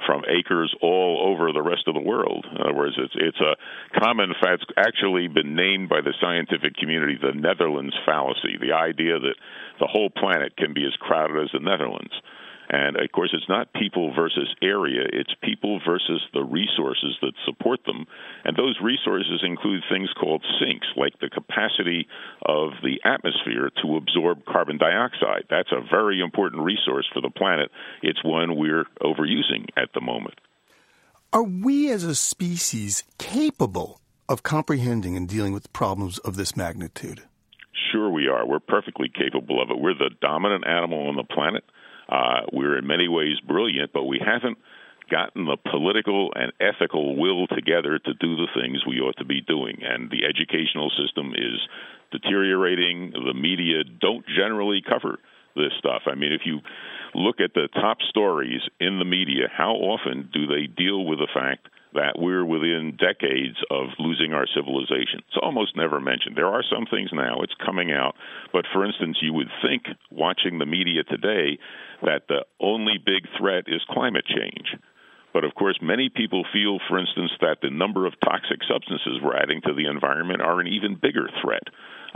[0.06, 2.46] from acres all over the rest of the world.
[2.52, 3.56] In other words, it's it's a
[4.00, 4.64] common fact.
[4.64, 8.58] It's actually been named by the scientific community the Netherlands fallacy.
[8.60, 9.36] The idea that
[9.80, 12.14] the whole planet can be as crowded as the Netherlands.
[12.74, 17.82] And of course, it's not people versus area, it's people versus the resources that support
[17.86, 18.08] them.
[18.46, 22.08] And those resources include things called sinks, like the capacity
[22.46, 25.44] of the atmosphere to absorb carbon dioxide.
[25.50, 27.72] That's a very important resource for the planet.
[28.02, 30.40] It's one we're overusing at the moment.
[31.34, 37.24] Are we as a species capable of comprehending and dealing with problems of this magnitude?
[37.92, 38.48] Sure, we are.
[38.48, 39.78] We're perfectly capable of it.
[39.78, 41.66] We're the dominant animal on the planet.
[42.12, 44.58] Uh, we're in many ways brilliant, but we haven't
[45.10, 49.42] gotten the political and ethical will together to do the things we ought to be
[49.42, 49.80] doing.
[49.84, 51.60] And the educational system is
[52.12, 53.12] deteriorating.
[53.12, 55.20] The media don't generally cover
[55.56, 56.04] this stuff.
[56.06, 56.60] I mean, if you
[57.14, 61.28] look at the top stories in the media, how often do they deal with the
[61.34, 65.20] fact that we're within decades of losing our civilization.
[65.28, 66.38] It's almost never mentioned.
[66.38, 68.16] There are some things now, it's coming out.
[68.54, 71.60] But for instance, you would think, watching the media today,
[72.02, 74.76] that the only big threat is climate change.
[75.34, 79.38] But of course, many people feel, for instance, that the number of toxic substances we're
[79.38, 81.64] adding to the environment are an even bigger threat.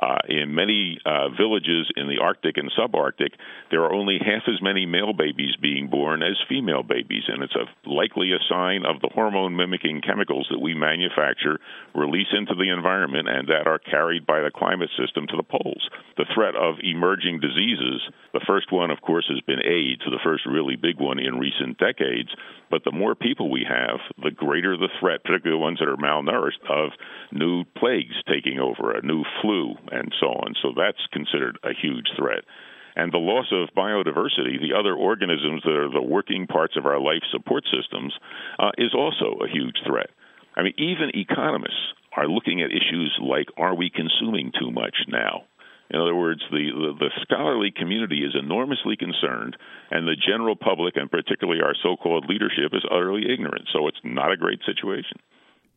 [0.01, 3.31] Uh, in many uh, villages in the Arctic and subarctic,
[3.71, 7.55] there are only half as many male babies being born as female babies, and it's
[7.55, 11.59] a, likely a sign of the hormone mimicking chemicals that we manufacture,
[11.93, 15.89] release into the environment, and that are carried by the climate system to the poles.
[16.17, 18.01] The threat of emerging diseases,
[18.33, 21.77] the first one, of course, has been AIDS, the first really big one in recent
[21.77, 22.29] decades.
[22.69, 25.97] But the more people we have, the greater the threat, particularly the ones that are
[25.97, 26.91] malnourished, of
[27.31, 30.55] new plagues taking over, a new flu, and so on.
[30.61, 32.43] So that's considered a huge threat.
[32.95, 36.99] And the loss of biodiversity, the other organisms that are the working parts of our
[36.99, 38.13] life support systems,
[38.57, 40.09] uh, is also a huge threat.
[40.55, 45.43] I mean, even economists are looking at issues like are we consuming too much now?
[45.89, 49.55] In other words, the, the, the, scholarly community is enormously concerned,
[49.91, 53.67] and the general public, and particularly our so called leadership, is utterly ignorant.
[53.71, 55.19] So it's not a great situation.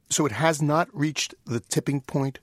[0.09, 2.39] So it has not reached the tipping point?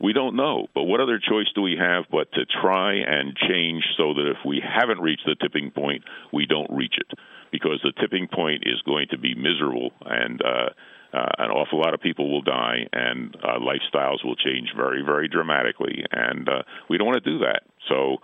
[0.00, 0.66] We don't know.
[0.74, 4.38] But what other choice do we have but to try and change so that if
[4.44, 6.02] we haven't reached the tipping point,
[6.32, 7.18] we don't reach it?
[7.52, 10.70] Because the tipping point is going to be miserable and uh,
[11.14, 15.28] uh, an awful lot of people will die and uh, lifestyles will change very, very
[15.28, 16.04] dramatically.
[16.10, 17.62] And uh, we don't want to do that.
[17.88, 18.16] So,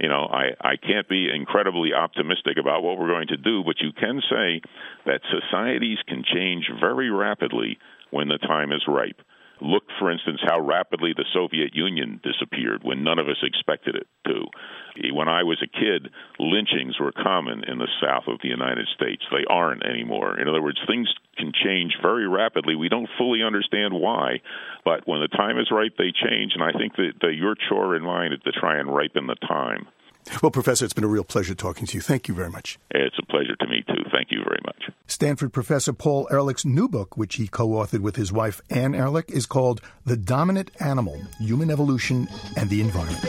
[0.00, 3.80] you know, I, I can't be incredibly optimistic about what we're going to do, but
[3.80, 4.62] you can say
[5.04, 7.78] that societies can change very rapidly
[8.10, 9.20] when the time is ripe.
[9.60, 14.06] Look, for instance, how rapidly the Soviet Union disappeared when none of us expected it
[14.26, 14.46] to.
[15.12, 19.22] When I was a kid, lynchings were common in the south of the United States.
[19.30, 20.38] They aren't anymore.
[20.40, 22.74] In other words, things can change very rapidly.
[22.74, 24.40] We don't fully understand why,
[24.84, 26.52] but when the time is right, they change.
[26.54, 29.36] And I think that, that your chore and mine is to try and ripen the
[29.46, 29.86] time.
[30.42, 32.00] Well, Professor, it's been a real pleasure talking to you.
[32.00, 32.78] Thank you very much.
[32.90, 34.04] It's a pleasure to me, too.
[34.12, 34.94] Thank you very much.
[35.06, 39.30] Stanford professor Paul Ehrlich's new book, which he co authored with his wife Anne Ehrlich,
[39.30, 43.24] is called The Dominant Animal Human Evolution and the Environment.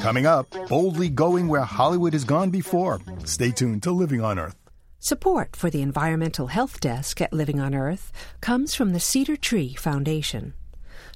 [0.00, 3.00] Coming up, boldly going where Hollywood has gone before.
[3.24, 4.56] Stay tuned to Living on Earth.
[5.00, 9.74] Support for the Environmental Health Desk at Living on Earth comes from the Cedar Tree
[9.74, 10.54] Foundation.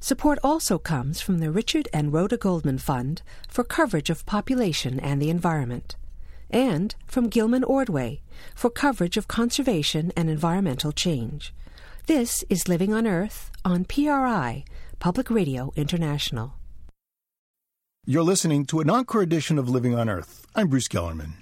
[0.01, 5.21] Support also comes from the Richard and Rhoda Goldman Fund for coverage of population and
[5.21, 5.97] the environment,
[6.49, 8.23] and from Gilman Ordway
[8.55, 11.53] for coverage of conservation and environmental change.
[12.07, 14.65] This is Living on Earth on PRI,
[15.01, 16.55] Public Radio International.
[18.07, 20.47] You're listening to an encore edition of Living on Earth.
[20.55, 21.42] I'm Bruce Gellerman.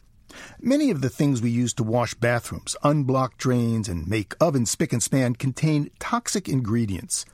[0.61, 4.93] Many of the things we use to wash bathrooms, unblock drains, and make ovens spick
[4.93, 7.25] and span contain toxic ingredients.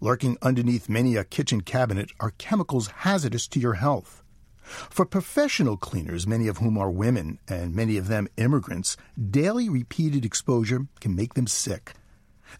[0.00, 4.22] Lurking underneath many a kitchen cabinet are chemicals hazardous to your health.
[4.64, 8.96] For professional cleaners, many of whom are women and many of them immigrants,
[9.30, 11.94] daily repeated exposure can make them sick.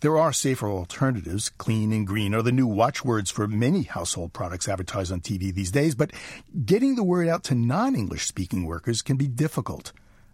[0.00, 1.50] There are safer alternatives.
[1.50, 5.70] Clean and green are the new watchwords for many household products advertised on TV these
[5.70, 6.12] days, but
[6.64, 9.92] getting the word out to non English speaking workers can be difficult.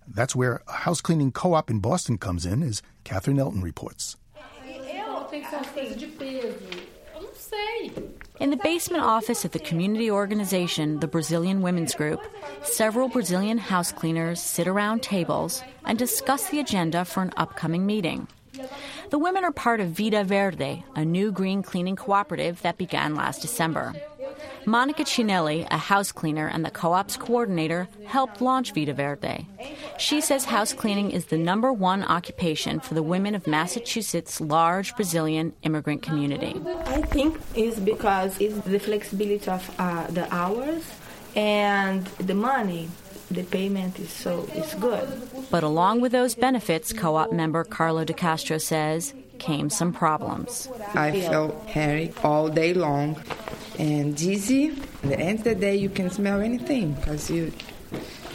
[0.08, 4.16] That's where a house cleaning co op in Boston comes in, as Catherine Elton reports.
[8.40, 12.20] In the basement office of the community organization, the Brazilian Women's Group,
[12.62, 18.26] several Brazilian house cleaners sit around tables and discuss the agenda for an upcoming meeting.
[19.10, 23.42] The women are part of Vida Verde, a new green cleaning cooperative that began last
[23.42, 23.94] December.
[24.66, 29.46] Monica Chinelli, a house cleaner and the co op's coordinator, helped launch Vida Verde.
[29.98, 34.94] She says house cleaning is the number one occupation for the women of Massachusetts' large
[34.96, 36.60] Brazilian immigrant community.
[36.86, 40.84] I think it's because it's the flexibility of uh, the hours
[41.34, 42.88] and the money
[43.30, 45.08] the payment is so is good.
[45.50, 50.68] But along with those benefits, co-op member Carlo De Castro says came some problems.
[50.94, 53.22] I felt hairy all day long
[53.78, 54.68] and dizzy.
[55.02, 57.52] At the end of the day, you can smell anything because you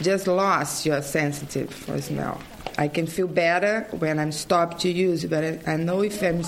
[0.02, 2.40] just lost your sensitive for smell.
[2.78, 6.42] I can feel better when I'm stopped to use, but I know if I'm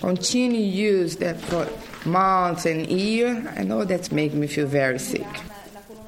[0.00, 1.68] continue use that for
[2.08, 5.26] months and year, I know that's making me feel very sick.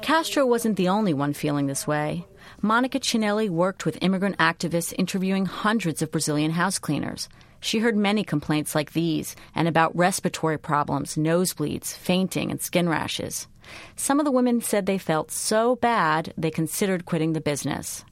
[0.07, 2.25] Castro wasn't the only one feeling this way.
[2.61, 7.27] Monica Cinelli worked with immigrant activists interviewing hundreds of Brazilian house cleaners.
[7.59, 13.47] She heard many complaints like these and about respiratory problems, nosebleeds, fainting, and skin rashes.
[13.97, 18.05] Some of the women said they felt so bad they considered quitting the business.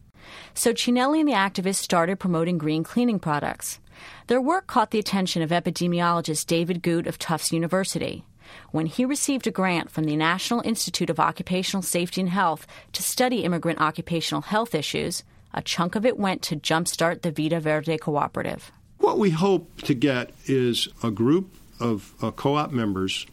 [0.54, 3.80] So Cinelli and the activists started promoting green cleaning products.
[4.28, 8.26] Their work caught the attention of epidemiologist David Gute of Tufts University.
[8.72, 13.04] When he received a grant from the National Institute of Occupational Safety and Health to
[13.04, 15.24] study immigrant occupational health issues,
[15.54, 18.72] a chunk of it went to jumpstart the Vida Verde Cooperative.
[18.98, 23.26] What we hope to get is a group of uh, co op members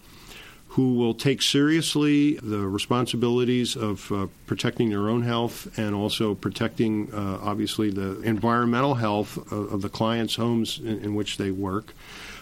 [0.72, 7.12] who will take seriously the responsibilities of uh, protecting their own health and also protecting,
[7.12, 11.92] uh, obviously, the environmental health of, of the clients' homes in, in, which they work.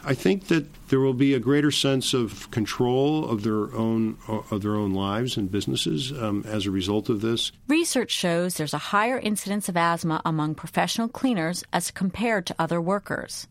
[0.05, 4.41] I think that there will be a greater sense of control of their own uh,
[4.51, 7.53] of their own lives and businesses um, as a result of this.
[7.69, 12.81] Research shows there's a higher incidence of asthma among professional cleaners as compared to other
[12.81, 13.47] workers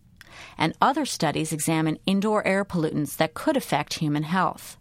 [0.58, 4.78] and other studies examine indoor air pollutants that could affect human health.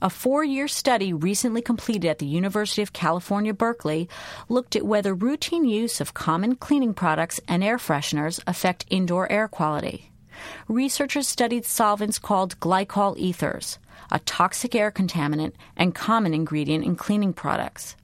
[0.00, 4.08] A four year study recently completed at the University of California, Berkeley
[4.48, 9.48] looked at whether routine use of common cleaning products and air fresheners affect indoor air
[9.48, 10.10] quality.
[10.68, 13.78] Researchers studied solvents called glycol ethers,
[14.10, 17.96] a toxic air contaminant and common ingredient in cleaning products.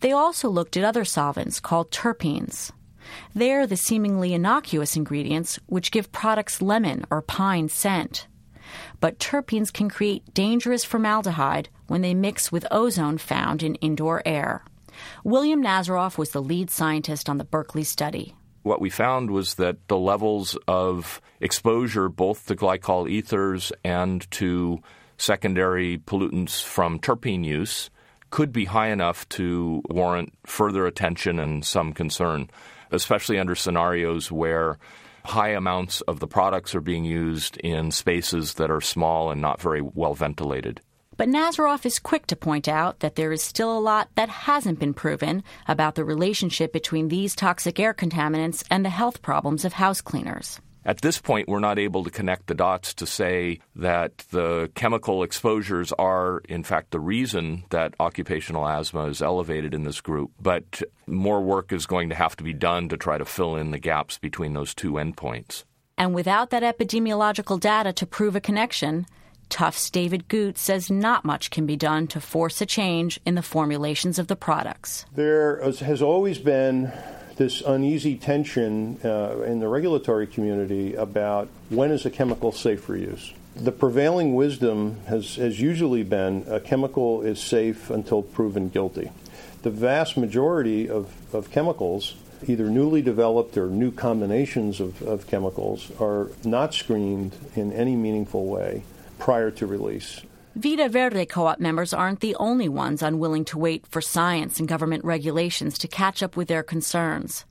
[0.00, 2.70] They also looked at other solvents called terpenes.
[3.34, 8.26] They're the seemingly innocuous ingredients which give products lemon or pine scent.
[9.00, 14.64] But terpenes can create dangerous formaldehyde when they mix with ozone found in indoor air.
[15.24, 18.34] William Nazaroff was the lead scientist on the Berkeley study.
[18.62, 24.80] What we found was that the levels of exposure, both to glycol ethers and to
[25.16, 27.90] secondary pollutants from terpene use,
[28.30, 32.48] could be high enough to warrant further attention and some concern
[32.92, 34.78] especially under scenarios where
[35.24, 39.60] high amounts of the products are being used in spaces that are small and not
[39.60, 40.80] very well ventilated.
[41.16, 44.78] But Nazaroff is quick to point out that there is still a lot that hasn't
[44.78, 49.74] been proven about the relationship between these toxic air contaminants and the health problems of
[49.74, 50.60] house cleaners.
[50.84, 55.22] At this point, we're not able to connect the dots to say that the chemical
[55.22, 60.32] exposures are, in fact, the reason that occupational asthma is elevated in this group.
[60.40, 63.70] But more work is going to have to be done to try to fill in
[63.70, 65.62] the gaps between those two endpoints.
[65.96, 69.06] And without that epidemiological data to prove a connection,
[69.52, 73.42] Tufts David Gute says not much can be done to force a change in the
[73.42, 75.04] formulations of the products.
[75.14, 76.90] There has always been
[77.36, 82.96] this uneasy tension uh, in the regulatory community about when is a chemical safe for
[82.96, 83.34] use.
[83.54, 89.10] The prevailing wisdom has, has usually been a chemical is safe until proven guilty.
[89.64, 92.14] The vast majority of, of chemicals,
[92.46, 98.46] either newly developed or new combinations of, of chemicals, are not screened in any meaningful
[98.46, 98.84] way
[99.22, 100.20] prior to release.
[100.56, 104.68] Vida Verde co op members aren't the only ones unwilling to wait for science and
[104.68, 107.44] government regulations to catch up with their concerns.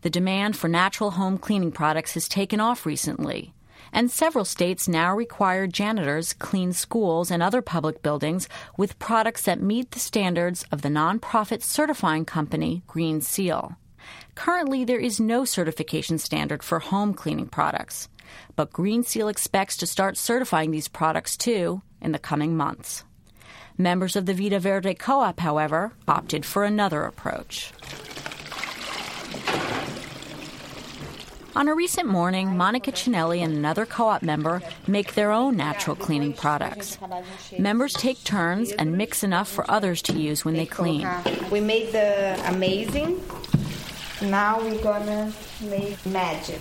[0.00, 3.52] The demand for natural home cleaning products has taken off recently,
[3.92, 8.48] and several states now require janitors clean schools and other public buildings
[8.78, 13.76] with products that meet the standards of the nonprofit certifying company Green Seal.
[14.34, 18.08] Currently, there is no certification standard for home cleaning products,
[18.56, 23.04] but Green Seal expects to start certifying these products too in the coming months.
[23.76, 27.72] Members of the Vida Verde Co op, however, opted for another approach.
[31.58, 35.96] On a recent morning, Monica Cinelli and another co op member make their own natural
[35.96, 36.98] cleaning products.
[37.58, 41.08] Members take turns and mix enough for others to use when they clean.
[41.50, 43.20] We made the amazing.
[44.22, 46.60] Now we're gonna make magic.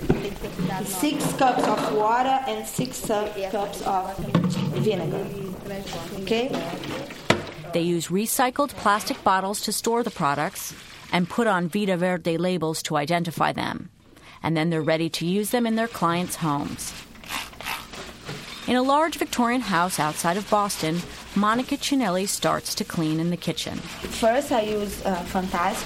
[0.86, 4.18] Six cups of water and six cups of
[4.76, 5.26] vinegar.
[6.22, 6.50] Okay?
[7.74, 10.74] They use recycled plastic bottles to store the products
[11.12, 13.90] and put on Vida Verde labels to identify them.
[14.44, 16.94] And then they're ready to use them in their clients' homes.
[18.68, 21.02] In a large Victorian house outside of Boston,
[21.38, 23.78] Monica Cinelli starts to clean in the kitchen.
[24.22, 25.24] First, I use uh.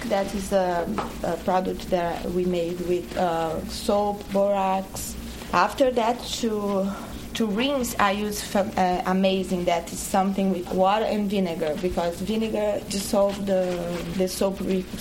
[0.08, 0.88] That is a,
[1.24, 5.14] a, product that we made with uh, soap, borax.
[5.52, 6.90] After that, to
[7.34, 9.66] to rinse, I use uh, Amazing.
[9.66, 13.76] That is something with water and vinegar because vinegar dissolves the
[14.18, 14.58] the soap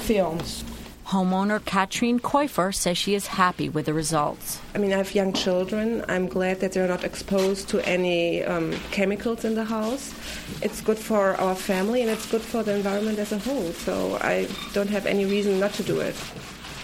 [0.09, 0.65] films.
[1.11, 4.61] Homeowner Katrine Koifer says she is happy with the results.
[4.77, 6.05] I mean, I have young children.
[6.09, 10.15] I'm glad that they're not exposed to any um, chemicals in the house.
[10.63, 13.73] It's good for our family and it's good for the environment as a whole.
[13.73, 16.15] So I don't have any reason not to do it.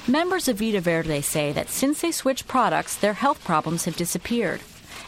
[0.08, 4.60] Members of Vida Verde say that since they switched products, their health problems have disappeared.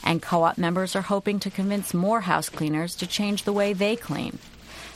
[0.05, 3.73] And co op members are hoping to convince more house cleaners to change the way
[3.73, 4.39] they clean.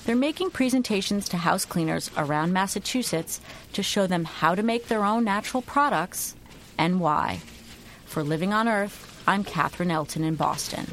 [0.04, 3.40] They're making presentations to house cleaners around Massachusetts
[3.72, 6.34] to show them how to make their own natural products
[6.76, 7.40] and why.
[8.06, 10.86] For Living on Earth, I'm Katherine Elton in Boston.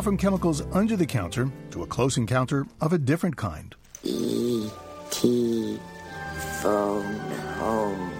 [0.00, 3.74] Now from chemicals under the counter to a close encounter of a different kind.
[4.02, 5.78] E.T.
[6.62, 7.20] Phone
[7.58, 8.10] Home.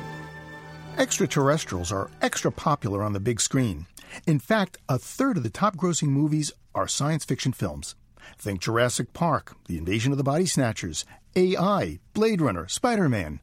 [0.99, 3.87] Extraterrestrials are extra popular on the big screen.
[4.27, 7.95] In fact, a third of the top grossing movies are science fiction films.
[8.37, 13.41] Think Jurassic Park, The Invasion of the Body Snatchers, AI, Blade Runner, Spider Man.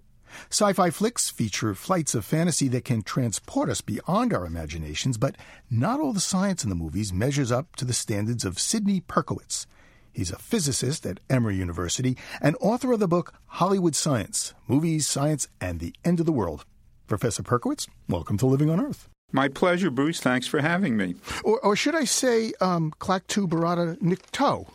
[0.49, 5.35] Sci fi flicks feature flights of fantasy that can transport us beyond our imaginations, but
[5.69, 9.65] not all the science in the movies measures up to the standards of Sidney Perkowitz.
[10.11, 15.47] He's a physicist at Emory University and author of the book Hollywood Science Movies, Science,
[15.61, 16.65] and the End of the World.
[17.07, 19.07] Professor Perkowitz, welcome to Living on Earth.
[19.31, 20.19] My pleasure, Bruce.
[20.19, 21.15] Thanks for having me.
[21.43, 24.67] Or, or should I say, um, Klaatu Barada Nikto?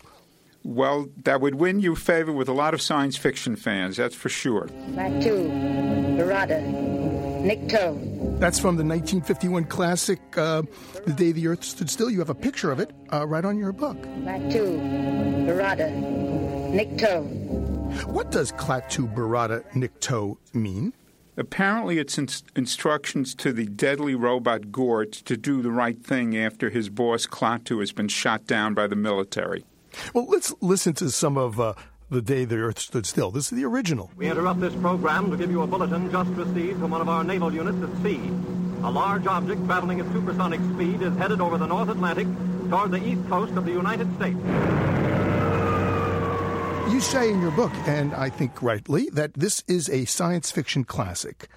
[0.65, 4.29] Well, that would win you favor with a lot of science fiction fans, that's for
[4.29, 4.67] sure.
[4.93, 5.51] Klaatu
[6.17, 6.63] Barada
[7.43, 8.39] Nikto.
[8.39, 10.63] That's from the 1951 classic, uh,
[11.07, 12.11] The Day the Earth Stood Still.
[12.11, 13.97] You have a picture of it uh, right on your book.
[13.97, 14.79] Klaatu
[15.47, 15.91] Barada
[16.73, 18.07] Nikto.
[18.07, 20.93] What does Klaatu Barada Nikto mean?
[21.37, 26.71] Apparently, it's in- instructions to the deadly robot Gort to do the right thing after
[26.71, 29.65] his boss Klaatu has been shot down by the military.
[30.15, 31.75] Well, let's listen to some of uh,
[32.11, 33.31] The Day the Earth Stood Still.
[33.31, 34.11] This is the original.
[34.17, 37.25] We interrupt this program to give you a bulletin just received from one of our
[37.25, 38.21] naval units at sea.
[38.83, 42.27] A large object traveling at supersonic speed is headed over the North Atlantic
[42.69, 44.39] toward the east coast of the United States.
[46.93, 50.85] You say in your book, and I think rightly, that this is a science fiction
[50.85, 51.49] classic.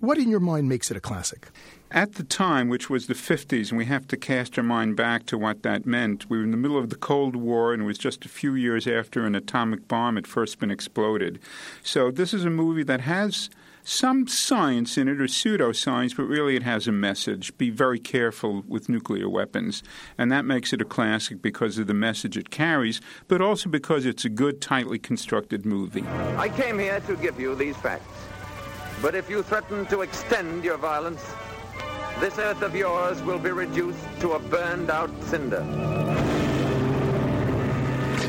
[0.00, 1.48] What in your mind makes it a classic?
[1.94, 5.26] At the time, which was the 50s, and we have to cast our mind back
[5.26, 7.84] to what that meant, we were in the middle of the Cold War, and it
[7.84, 11.38] was just a few years after an atomic bomb had first been exploded.
[11.82, 13.50] So this is a movie that has
[13.84, 17.54] some science in it, or pseudoscience, but really it has a message.
[17.58, 19.82] Be very careful with nuclear weapons.
[20.16, 24.06] And that makes it a classic because of the message it carries, but also because
[24.06, 26.04] it's a good, tightly constructed movie.
[26.38, 28.06] I came here to give you these facts.
[29.02, 31.22] But if you threaten to extend your violence,
[32.20, 35.62] this earth of yours will be reduced to a burned out cinder.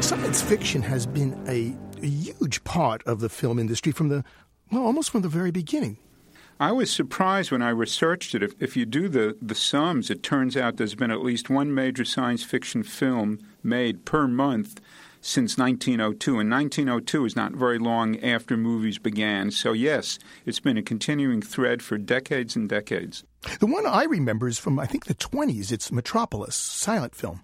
[0.02, 4.24] Science fiction has been a, a huge part of the film industry from the,
[4.72, 5.98] well, almost from the very beginning.
[6.60, 8.44] I was surprised when I researched it.
[8.44, 11.74] If, if you do the, the sums, it turns out there's been at least one
[11.74, 14.80] major science fiction film made per month
[15.24, 16.40] since 1902.
[16.40, 19.50] And 1902 is not very long after movies began.
[19.50, 23.24] So, yes, it's been a continuing thread for decades and decades.
[23.60, 25.72] The one I remember is from, I think, the 20s.
[25.72, 27.42] It's Metropolis, silent film.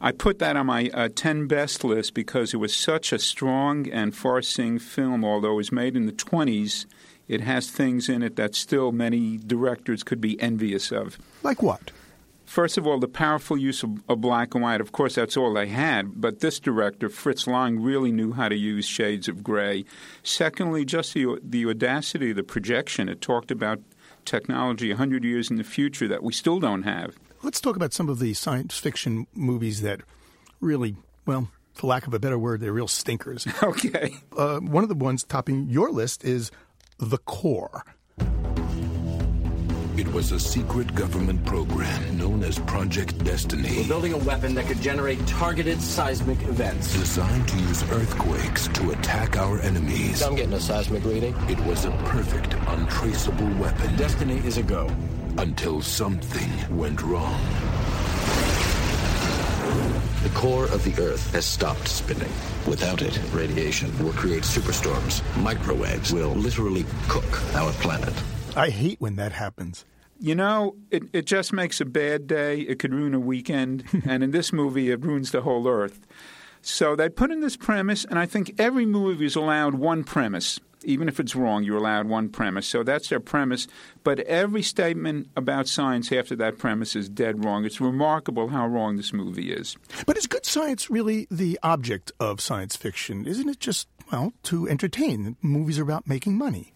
[0.00, 3.88] I put that on my uh, 10 best list because it was such a strong
[3.88, 6.86] and far seeing film, although it was made in the 20s.
[7.28, 11.18] It has things in it that still many directors could be envious of.
[11.42, 11.90] Like what?
[12.44, 14.80] First of all, the powerful use of, of, black and white.
[14.80, 18.56] Of course, that's all they had, but this director, Fritz Lang, really knew how to
[18.56, 19.84] use shades of gray.
[20.22, 23.08] Secondly, just the, the audacity of the projection.
[23.08, 23.80] It talked about
[24.24, 27.16] technology 100 years in the future that we still don't have.
[27.42, 30.00] Let's talk about some of the science fiction movies that
[30.60, 33.46] really, well, for lack of a better word, they're real stinkers.
[33.62, 34.16] Okay.
[34.36, 36.50] Uh, one of the ones topping your list is
[36.98, 37.84] The Core.
[39.96, 43.76] It was a secret government program known as Project Destiny.
[43.76, 46.92] We're building a weapon that could generate targeted seismic events.
[46.94, 50.20] Designed to use earthquakes to attack our enemies.
[50.20, 51.32] I'm getting a seismic reading.
[51.48, 53.94] It was a perfect, untraceable weapon.
[53.94, 54.90] Destiny is a go.
[55.38, 57.40] Until something went wrong.
[60.24, 62.32] The core of the Earth has stopped spinning.
[62.66, 65.22] Without it, radiation will create superstorms.
[65.40, 68.12] Microwaves will literally cook our planet.
[68.56, 69.84] I hate when that happens.
[70.20, 72.60] You know, it, it just makes a bad day.
[72.60, 73.84] It could ruin a weekend.
[74.06, 76.06] and in this movie, it ruins the whole earth.
[76.62, 80.60] So they put in this premise, and I think every movie is allowed one premise.
[80.84, 82.66] Even if it's wrong, you're allowed one premise.
[82.66, 83.66] So that's their premise.
[84.02, 87.64] But every statement about science after that premise is dead wrong.
[87.64, 89.76] It's remarkable how wrong this movie is.
[90.06, 93.26] But is good science really the object of science fiction?
[93.26, 95.36] Isn't it just, well, to entertain?
[95.42, 96.73] Movies are about making money.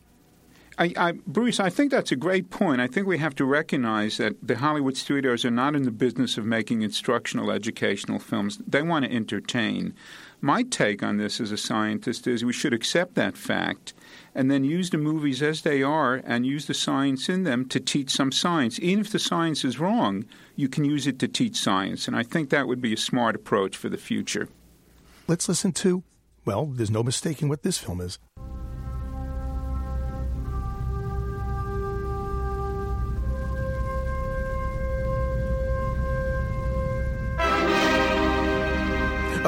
[0.78, 2.80] I, I, Bruce, I think that's a great point.
[2.80, 6.38] I think we have to recognize that the Hollywood studios are not in the business
[6.38, 8.58] of making instructional, educational films.
[8.64, 9.92] They want to entertain.
[10.40, 13.92] My take on this as a scientist is we should accept that fact
[14.36, 17.80] and then use the movies as they are and use the science in them to
[17.80, 18.78] teach some science.
[18.78, 22.06] Even if the science is wrong, you can use it to teach science.
[22.06, 24.48] And I think that would be a smart approach for the future.
[25.26, 26.04] Let's listen to,
[26.44, 28.20] well, there's no mistaking what this film is.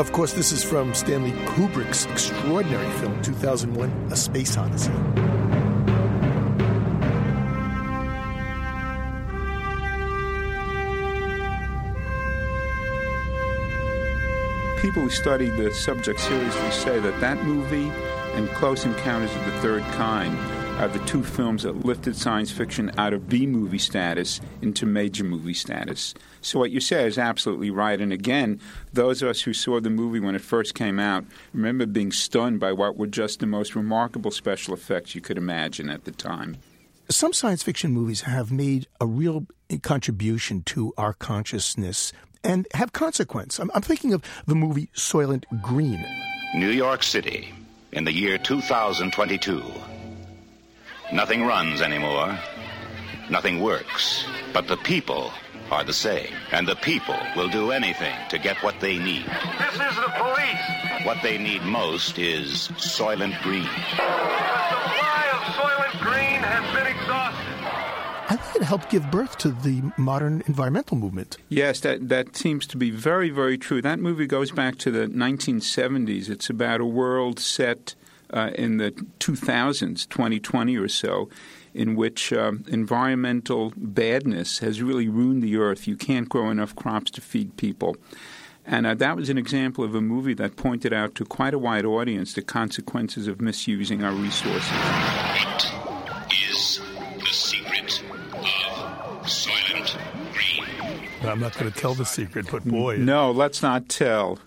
[0.01, 4.91] Of course, this is from Stanley Kubrick's extraordinary film 2001 A Space Odyssey.
[14.81, 17.93] People who study the subject seriously say that that movie
[18.33, 20.35] and Close Encounters of the Third Kind
[20.81, 25.25] are the two films that lifted science fiction out of B movie status into major
[25.25, 26.15] movie status.
[26.41, 28.01] So what you say is absolutely right.
[28.01, 28.59] And again,
[28.91, 32.61] those of us who saw the movie when it first came out remember being stunned
[32.61, 36.57] by what were just the most remarkable special effects you could imagine at the time.
[37.11, 39.47] Some science fiction movies have made a real
[39.83, 42.11] contribution to our consciousness
[42.43, 43.59] and have consequence.
[43.59, 46.03] I'm, I'm thinking of the movie Soylent Green.
[46.55, 47.53] New York City
[47.93, 49.63] in the year 2022.
[51.13, 52.39] Nothing runs anymore.
[53.29, 54.25] Nothing works.
[54.53, 55.33] But the people
[55.71, 56.33] are the same.
[56.53, 59.25] And the people will do anything to get what they need.
[59.59, 61.05] This is the police.
[61.07, 63.63] What they need most is Soylent Green.
[63.63, 63.69] The
[64.69, 67.47] supply of Soylent Green has been exhausted.
[68.29, 71.39] I think it helped give birth to the modern environmental movement.
[71.49, 73.83] Yes, that, that seems to be very, very true.
[73.83, 76.29] That movie goes back to the 1970s.
[76.31, 77.97] It's about a world set
[78.33, 81.29] uh, in the 2000s, 2020 or so,
[81.75, 85.87] in which um, environmental badness has really ruined the earth.
[85.87, 87.97] You can't grow enough crops to feed people.
[88.67, 91.59] And uh, that was an example of a movie that pointed out to quite a
[91.59, 94.71] wide audience the consequences of misusing our resources.
[94.71, 96.81] What is
[97.19, 98.03] the secret
[98.33, 99.99] of Soylent
[100.33, 101.29] Green?
[101.29, 102.97] I'm not going to tell the secret, but boy.
[102.99, 104.39] No, let's not tell.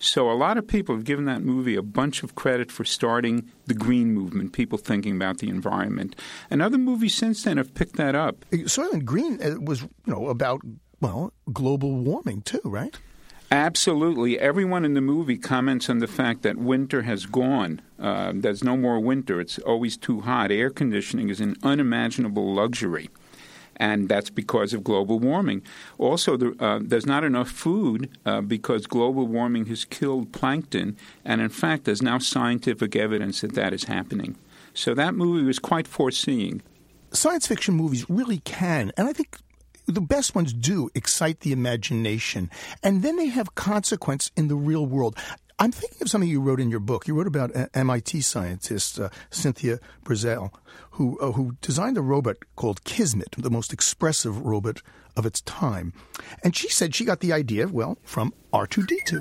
[0.00, 3.50] So a lot of people have given that movie a bunch of credit for starting
[3.66, 6.16] the green movement, people thinking about the environment.
[6.50, 8.44] And other movies since then have picked that up.
[8.50, 10.62] Soylent Green uh, was, you know, about
[11.00, 12.98] well, global warming too, right?
[13.52, 14.38] Absolutely.
[14.38, 17.80] Everyone in the movie comments on the fact that winter has gone.
[17.98, 19.40] Uh, there's no more winter.
[19.40, 20.52] It's always too hot.
[20.52, 23.10] Air conditioning is an unimaginable luxury.
[23.80, 25.62] And that's because of global warming.
[25.96, 30.98] Also, the, uh, there's not enough food uh, because global warming has killed plankton.
[31.24, 34.36] And in fact, there's now scientific evidence that that is happening.
[34.74, 36.62] So that movie was quite foreseeing.
[37.12, 39.36] Science fiction movies really can, and I think
[39.86, 42.50] the best ones do excite the imagination,
[42.82, 45.16] and then they have consequence in the real world.
[45.58, 47.06] I'm thinking of something you wrote in your book.
[47.06, 50.50] You wrote about MIT scientist uh, Cynthia Breazeal,
[51.00, 54.82] who uh, who designed a robot called Kismet, the most expressive robot
[55.16, 55.94] of its time,
[56.44, 59.18] and she said she got the idea well from R2D2.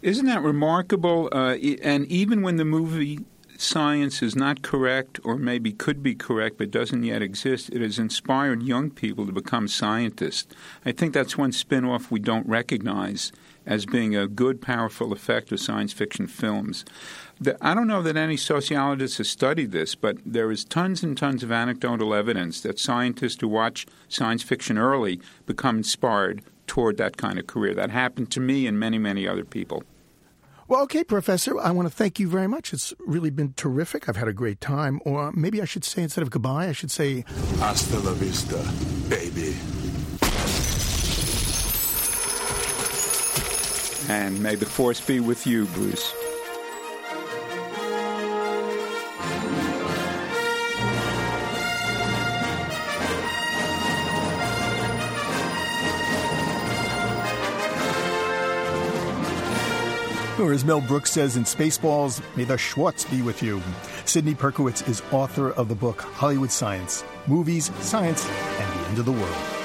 [0.00, 1.28] Isn't that remarkable?
[1.30, 3.18] Uh, and even when the movie
[3.58, 7.98] science is not correct or maybe could be correct but doesn't yet exist, it has
[7.98, 10.54] inspired young people to become scientists.
[10.86, 13.30] I think that's one spin off we don't recognize
[13.66, 16.84] as being a good, powerful effect of science fiction films.
[17.38, 21.16] The, I don't know that any sociologist has studied this, but there is tons and
[21.16, 27.18] tons of anecdotal evidence that scientists who watch science fiction early become inspired toward that
[27.18, 27.74] kind of career.
[27.74, 29.84] That happened to me and many, many other people.
[30.66, 32.72] Well, okay, Professor, I want to thank you very much.
[32.72, 34.08] It's really been terrific.
[34.08, 35.00] I've had a great time.
[35.04, 37.24] Or maybe I should say, instead of goodbye, I should say,
[37.58, 38.56] Hasta la vista,
[39.08, 39.54] baby.
[44.08, 46.12] And may the force be with you, Bruce.
[60.38, 63.62] Or as Mel Brooks says in Spaceballs, may the Schwartz be with you.
[64.04, 69.06] Sidney Perkowitz is author of the book Hollywood Science Movies, Science, and the End of
[69.06, 69.55] the World.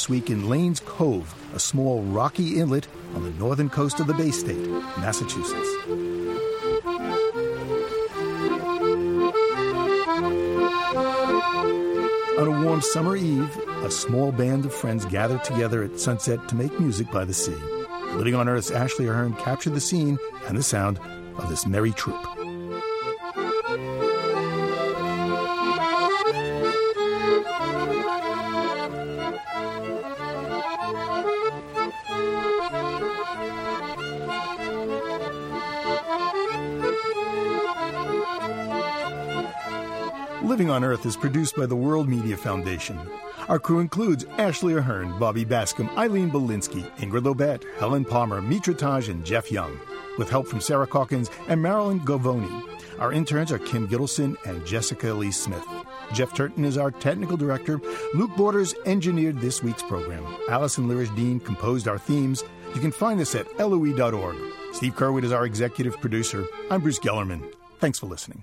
[0.00, 4.14] This week in Lanes Cove, a small rocky inlet on the northern coast of the
[4.14, 5.68] Bay State, Massachusetts.
[12.38, 16.54] On a warm summer eve, a small band of friends gathered together at sunset to
[16.54, 17.60] make music by the sea.
[18.14, 20.98] Living on Earth's Ashley Ahern captured the scene and the sound
[21.36, 22.39] of this merry troop.
[40.50, 42.98] Living on Earth is produced by the World Media Foundation.
[43.48, 49.08] Our crew includes Ashley Ahern, Bobby Bascom, Eileen Bolinsky, Ingrid Lobet, Helen Palmer, Mitra Taj,
[49.08, 49.78] and Jeff Young,
[50.18, 52.50] with help from Sarah Calkins and Marilyn Govoni.
[52.98, 55.64] Our interns are Kim Gittleson and Jessica Lee Smith.
[56.12, 57.80] Jeff Turton is our technical director.
[58.14, 60.26] Luke Borders engineered this week's program.
[60.48, 62.42] Allison Lirish Dean composed our themes.
[62.74, 64.36] You can find us at loe.org.
[64.72, 66.44] Steve Curwood is our executive producer.
[66.72, 67.54] I'm Bruce Gellerman.
[67.78, 68.42] Thanks for listening.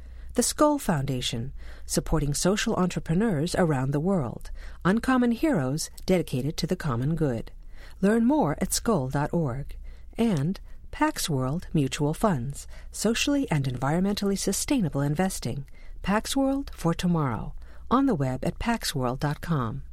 [0.35, 1.53] the Skoll Foundation,
[1.85, 4.51] supporting social entrepreneurs around the world,
[4.85, 7.51] uncommon heroes dedicated to the common good.
[8.01, 9.75] Learn more at skoll.org.
[10.17, 10.59] And
[10.91, 15.65] Pax World Mutual Funds, socially and environmentally sustainable investing.
[16.01, 17.53] Pax World for tomorrow.
[17.89, 19.83] On the web at paxworld.com.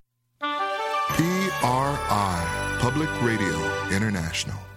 [1.10, 4.67] PRI, Public Radio International.